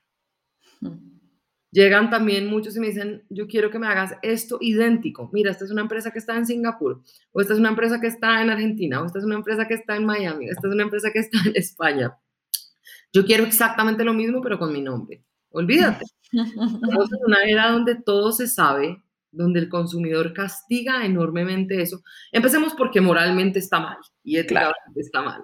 Llegan 1.71 2.09
también 2.09 2.47
muchos 2.47 2.77
y 2.77 2.81
me 2.81 2.87
dicen, 2.87 3.25
yo 3.29 3.47
quiero 3.47 3.71
que 3.71 3.79
me 3.79 3.87
hagas 3.87 4.15
esto 4.23 4.59
idéntico. 4.61 5.29
Mira, 5.33 5.51
esta 5.51 5.67
es 5.67 5.71
una 5.71 5.83
empresa 5.83 6.11
que 6.11 6.19
está 6.19 6.35
en 6.35 6.47
Singapur, 6.47 7.03
o 7.33 7.41
esta 7.41 7.53
es 7.53 7.59
una 7.59 7.69
empresa 7.69 8.01
que 8.01 8.07
está 8.07 8.41
en 8.41 8.49
Argentina, 8.49 9.03
o 9.03 9.07
esta 9.07 9.19
es 9.19 9.25
una 9.25 9.35
empresa 9.35 9.69
que 9.69 9.75
está 9.75 9.97
en 9.97 10.07
Miami, 10.07 10.49
esta 10.49 10.67
es 10.67 10.73
una 10.73 10.85
empresa 10.85 11.11
que 11.13 11.19
está 11.19 11.39
en 11.45 11.57
España. 11.57 12.17
Yo 13.13 13.25
quiero 13.27 13.45
exactamente 13.45 14.03
lo 14.05 14.15
mismo, 14.15 14.41
pero 14.41 14.59
con 14.59 14.73
mi 14.73 14.81
nombre. 14.81 15.23
Olvídate. 15.51 16.05
Estamos 16.33 17.13
en 17.13 17.25
una 17.27 17.45
era 17.45 17.71
donde 17.71 17.97
todo 17.97 18.33
se 18.33 18.47
sabe, 18.47 19.03
donde 19.39 19.61
el 19.61 19.69
consumidor 19.71 20.35
castiga 20.35 21.07
enormemente 21.07 21.81
eso. 21.81 22.03
Empecemos 22.33 22.75
porque 22.75 23.01
moralmente 23.01 23.59
está 23.59 23.81
mal 23.81 23.97
y 24.23 24.37
éticamente 24.37 24.75
está 24.97 25.23
mal. 25.23 25.43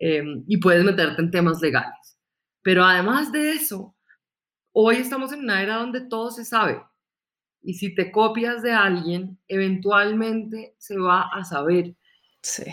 Em, 0.00 0.42
y 0.48 0.56
puedes 0.56 0.84
meterte 0.84 1.22
en 1.22 1.30
temas 1.30 1.60
legales. 1.60 2.18
Pero 2.62 2.84
además 2.84 3.30
de 3.30 3.52
eso, 3.52 3.96
Hoy 4.78 4.96
estamos 4.96 5.32
en 5.32 5.40
una 5.40 5.62
era 5.62 5.76
donde 5.76 6.02
todo 6.02 6.30
se 6.30 6.44
sabe. 6.44 6.82
Y 7.62 7.72
si 7.72 7.94
te 7.94 8.12
copias 8.12 8.60
de 8.60 8.72
alguien, 8.72 9.38
eventualmente 9.48 10.74
se 10.76 10.98
va 10.98 11.30
a 11.32 11.44
saber. 11.44 11.96
Sí. 12.42 12.64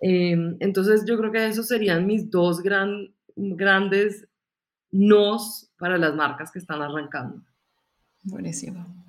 Em, 0.00 0.56
entonces 0.58 1.04
yo 1.06 1.16
creo 1.16 1.30
que 1.30 1.46
esos 1.46 1.68
serían 1.68 2.04
mis 2.04 2.28
dos 2.28 2.60
gran, 2.64 3.14
grandes 3.36 4.26
nos 4.90 5.70
para 5.78 5.98
las 5.98 6.16
marcas 6.16 6.50
que 6.50 6.58
están 6.58 6.82
arrancando. 6.82 7.40
Buenísimo. 8.24 9.01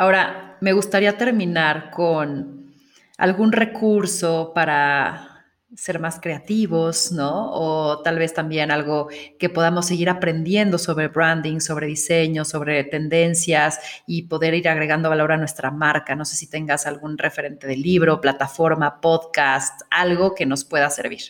Ahora, 0.00 0.56
me 0.62 0.72
gustaría 0.72 1.18
terminar 1.18 1.90
con 1.90 2.72
algún 3.18 3.52
recurso 3.52 4.52
para 4.54 5.44
ser 5.76 6.00
más 6.00 6.18
creativos, 6.20 7.12
¿no? 7.12 7.50
O 7.52 8.00
tal 8.00 8.18
vez 8.18 8.32
también 8.32 8.70
algo 8.70 9.08
que 9.38 9.50
podamos 9.50 9.88
seguir 9.88 10.08
aprendiendo 10.08 10.78
sobre 10.78 11.08
branding, 11.08 11.60
sobre 11.60 11.86
diseño, 11.86 12.46
sobre 12.46 12.82
tendencias 12.84 13.78
y 14.06 14.22
poder 14.22 14.54
ir 14.54 14.70
agregando 14.70 15.10
valor 15.10 15.32
a 15.32 15.36
nuestra 15.36 15.70
marca. 15.70 16.16
No 16.16 16.24
sé 16.24 16.34
si 16.34 16.48
tengas 16.48 16.86
algún 16.86 17.18
referente 17.18 17.66
de 17.66 17.76
libro, 17.76 18.22
plataforma, 18.22 19.02
podcast, 19.02 19.82
algo 19.90 20.34
que 20.34 20.46
nos 20.46 20.64
pueda 20.64 20.88
servir. 20.88 21.20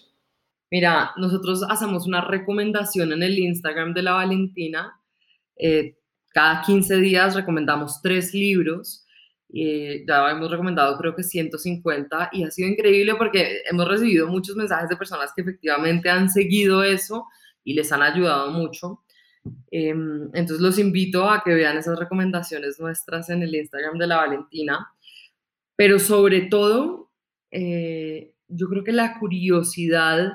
Mira, 0.71 1.11
nosotros 1.17 1.65
hacemos 1.69 2.07
una 2.07 2.21
recomendación 2.21 3.11
en 3.11 3.25
el 3.25 3.37
Instagram 3.37 3.95
de 3.95 4.03
la 4.03 4.13
Valentina. 4.13 5.03
Eh, 5.57 5.97
cada 6.31 6.63
15 6.63 6.97
días 6.97 7.35
recomendamos 7.35 8.01
tres 8.03 8.33
libros 8.35 9.07
eh, 9.53 10.05
ya 10.07 10.31
hemos 10.31 10.51
recomendado 10.51 10.97
creo 10.97 11.15
que 11.15 11.25
150 11.25 12.31
y 12.33 12.45
ha 12.45 12.51
sido 12.51 12.69
increíble 12.69 13.15
porque 13.17 13.63
hemos 13.69 13.89
recibido 13.89 14.29
muchos 14.29 14.55
mensajes 14.55 14.89
de 14.89 14.97
personas 14.97 15.33
que 15.35 15.43
efectivamente 15.43 16.09
han 16.09 16.31
seguido 16.31 16.85
eso 16.85 17.27
y 17.65 17.75
les 17.75 17.91
han 17.93 18.03
ayudado 18.03 18.51
mucho. 18.53 19.03
Em, 19.71 20.25
entonces 20.35 20.61
los 20.61 20.79
invito 20.79 21.29
a 21.29 21.43
que 21.43 21.55
vean 21.55 21.79
esas 21.79 21.99
recomendaciones 21.99 22.79
nuestras 22.79 23.29
en 23.31 23.43
el 23.43 23.55
Instagram 23.55 23.99
de 23.99 24.07
la 24.07 24.17
Valentina. 24.19 24.89
Pero 25.77 25.99
sobre 25.99 26.43
todo, 26.43 27.11
eh, 27.51 28.33
yo 28.49 28.69
creo 28.69 28.85
que 28.85 28.93
la 28.93 29.19
curiosidad 29.19 30.33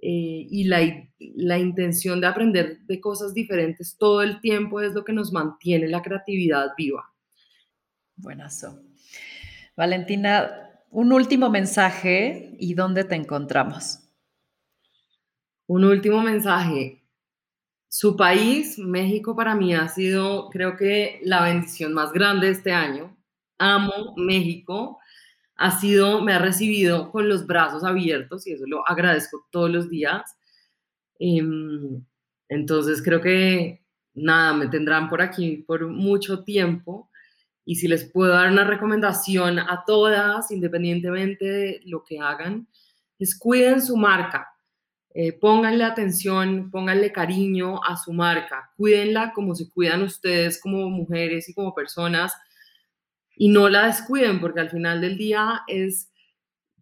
eh, 0.00 0.46
y 0.50 0.64
la, 0.64 0.80
la 1.36 1.58
intención 1.58 2.20
de 2.20 2.26
aprender 2.26 2.80
de 2.86 3.00
cosas 3.00 3.34
diferentes 3.34 3.96
todo 3.96 4.22
el 4.22 4.40
tiempo 4.40 4.80
es 4.80 4.92
lo 4.92 5.04
que 5.04 5.12
nos 5.12 5.32
mantiene 5.32 5.88
la 5.88 6.02
creatividad 6.02 6.72
viva. 6.76 7.12
Buenazo. 8.16 8.82
Valentina, 9.76 10.64
un 10.90 11.12
último 11.12 11.50
mensaje 11.50 12.56
y 12.58 12.74
dónde 12.74 13.04
te 13.04 13.16
encontramos. 13.16 13.98
Un 15.66 15.84
último 15.84 16.20
mensaje. 16.22 17.02
Su 17.88 18.16
país, 18.16 18.78
México, 18.78 19.34
para 19.34 19.54
mí 19.54 19.74
ha 19.74 19.88
sido, 19.88 20.50
creo 20.50 20.76
que, 20.76 21.20
la 21.24 21.42
bendición 21.42 21.92
más 21.92 22.12
grande 22.12 22.50
este 22.50 22.72
año. 22.72 23.16
Amo 23.58 24.14
México. 24.16 24.98
Ha 25.56 25.78
sido, 25.80 26.20
me 26.20 26.32
ha 26.32 26.38
recibido 26.38 27.10
con 27.10 27.28
los 27.28 27.46
brazos 27.46 27.84
abiertos 27.84 28.46
y 28.46 28.52
eso 28.52 28.64
lo 28.66 28.88
agradezco 28.88 29.46
todos 29.50 29.70
los 29.70 29.88
días. 29.88 30.36
Em, 31.18 32.04
entonces, 32.48 33.02
creo 33.02 33.20
que, 33.20 33.82
nada, 34.14 34.54
me 34.54 34.68
tendrán 34.68 35.08
por 35.08 35.22
aquí 35.22 35.58
por 35.66 35.88
mucho 35.88 36.44
tiempo 36.44 37.10
y 37.64 37.76
si 37.76 37.88
les 37.88 38.04
puedo 38.04 38.32
dar 38.32 38.50
una 38.50 38.64
recomendación 38.64 39.58
a 39.58 39.84
todas, 39.86 40.50
independientemente 40.50 41.44
de 41.44 41.80
lo 41.86 42.04
que 42.04 42.18
hagan, 42.20 42.68
es 43.18 43.38
cuiden 43.38 43.82
su 43.82 43.96
marca. 43.96 44.48
Eh, 45.14 45.32
pónganle 45.32 45.84
atención, 45.84 46.70
pónganle 46.70 47.12
cariño 47.12 47.82
a 47.84 47.96
su 47.96 48.12
marca, 48.12 48.72
cuídenla 48.76 49.32
como 49.32 49.54
se 49.54 49.70
cuidan 49.70 50.02
ustedes 50.02 50.60
como 50.60 50.90
mujeres 50.90 51.48
y 51.48 51.54
como 51.54 51.72
personas 51.72 52.32
y 53.36 53.48
no 53.48 53.68
la 53.68 53.86
descuiden 53.86 54.40
porque 54.40 54.60
al 54.60 54.70
final 54.70 55.00
del 55.00 55.16
día 55.16 55.62
es 55.68 56.10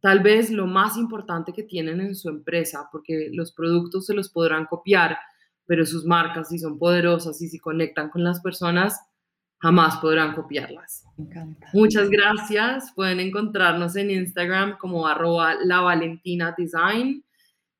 tal 0.02 0.18
vez 0.20 0.50
lo 0.50 0.66
más 0.66 0.96
importante 0.96 1.52
que 1.52 1.62
tienen 1.62 2.00
en 2.00 2.16
su 2.16 2.28
empresa 2.28 2.88
porque 2.90 3.28
los 3.32 3.52
productos 3.52 4.04
se 4.04 4.14
los 4.14 4.28
podrán 4.28 4.66
copiar, 4.66 5.16
pero 5.64 5.86
sus 5.86 6.04
marcas 6.04 6.48
si 6.48 6.58
son 6.58 6.76
poderosas 6.76 7.40
y 7.40 7.48
si 7.48 7.60
conectan 7.60 8.10
con 8.10 8.24
las 8.24 8.40
personas, 8.40 9.00
jamás 9.58 9.98
podrán 9.98 10.34
copiarlas. 10.34 11.04
Me 11.16 11.26
encanta. 11.26 11.68
Muchas 11.72 12.10
gracias. 12.10 12.92
Pueden 12.96 13.20
encontrarnos 13.20 13.94
en 13.94 14.10
Instagram 14.10 14.76
como 14.76 15.06
arroba 15.06 15.54
la 15.62 15.80
Valentina 15.80 16.52
Design, 16.58 17.24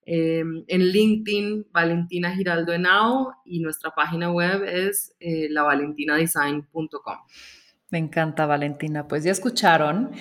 em, 0.05 0.65
en 0.69 0.81
LinkedIn 0.81 1.67
Valentina 1.73 2.33
Giraldo 2.37 2.73
Henao 2.73 3.35
y 3.45 3.59
nuestra 3.59 3.91
página 3.91 4.31
web 4.31 4.63
es 4.63 5.13
eh, 5.19 5.49
lavalentina.design.com. 5.51 7.19
Me 7.91 7.99
encanta, 7.99 8.47
Valentina. 8.47 9.09
Pues 9.09 9.25
ya 9.25 9.33
escucharon. 9.33 10.13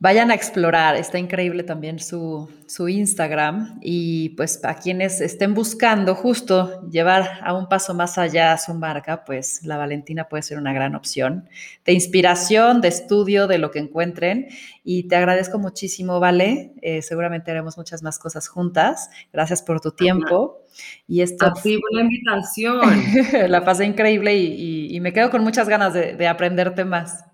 Vayan 0.00 0.30
a 0.32 0.34
explorar, 0.34 0.96
está 0.96 1.18
increíble 1.18 1.62
también 1.62 1.98
su, 2.00 2.50
su, 2.66 2.88
Instagram 2.88 3.78
y 3.80 4.30
pues 4.30 4.62
a 4.64 4.74
quienes 4.74 5.20
estén 5.20 5.54
buscando 5.54 6.16
justo 6.16 6.86
llevar 6.90 7.38
a 7.42 7.54
un 7.54 7.68
paso 7.68 7.94
más 7.94 8.18
allá 8.18 8.58
su 8.58 8.74
marca, 8.74 9.24
pues 9.24 9.64
la 9.64 9.76
Valentina 9.78 10.28
puede 10.28 10.42
ser 10.42 10.58
una 10.58 10.72
gran 10.72 10.94
opción 10.96 11.48
de 11.86 11.92
inspiración, 11.92 12.80
de 12.80 12.88
estudio, 12.88 13.46
de 13.46 13.58
lo 13.58 13.70
que 13.70 13.78
encuentren 13.78 14.48
y 14.82 15.04
te 15.08 15.16
agradezco 15.16 15.58
muchísimo, 15.58 16.20
Vale, 16.20 16.74
eh, 16.82 17.00
seguramente 17.00 17.52
haremos 17.52 17.78
muchas 17.78 18.02
más 18.02 18.18
cosas 18.18 18.48
juntas, 18.48 19.08
gracias 19.32 19.62
por 19.62 19.80
tu 19.80 19.92
tiempo. 19.92 20.60
Y 21.06 21.20
esto... 21.22 21.46
A 21.46 21.54
ti 21.54 21.78
por 21.78 21.94
la 21.94 22.02
invitación. 22.02 22.80
la 23.48 23.64
pasé 23.64 23.84
increíble 23.84 24.34
y, 24.34 24.94
y, 24.94 25.00
me 25.00 25.12
quedo 25.12 25.30
con 25.30 25.44
muchas 25.44 25.68
ganas 25.68 25.94
de, 25.94 26.14
de 26.14 26.26
aprenderte 26.26 26.84
más. 26.84 27.24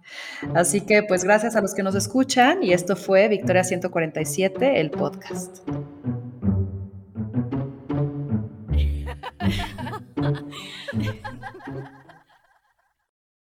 Así 0.55 0.81
que 0.81 1.03
pues 1.03 1.25
gracias 1.25 1.57
a 1.57 1.61
los 1.61 1.75
que 1.75 1.83
nos 1.83 1.95
escuchan 1.95 2.63
y 2.63 2.73
esto 2.73 2.97
fue 2.97 3.29
Victoria 3.29 3.65
147, 3.65 4.81
el 4.81 4.91
podcast. 4.91 5.59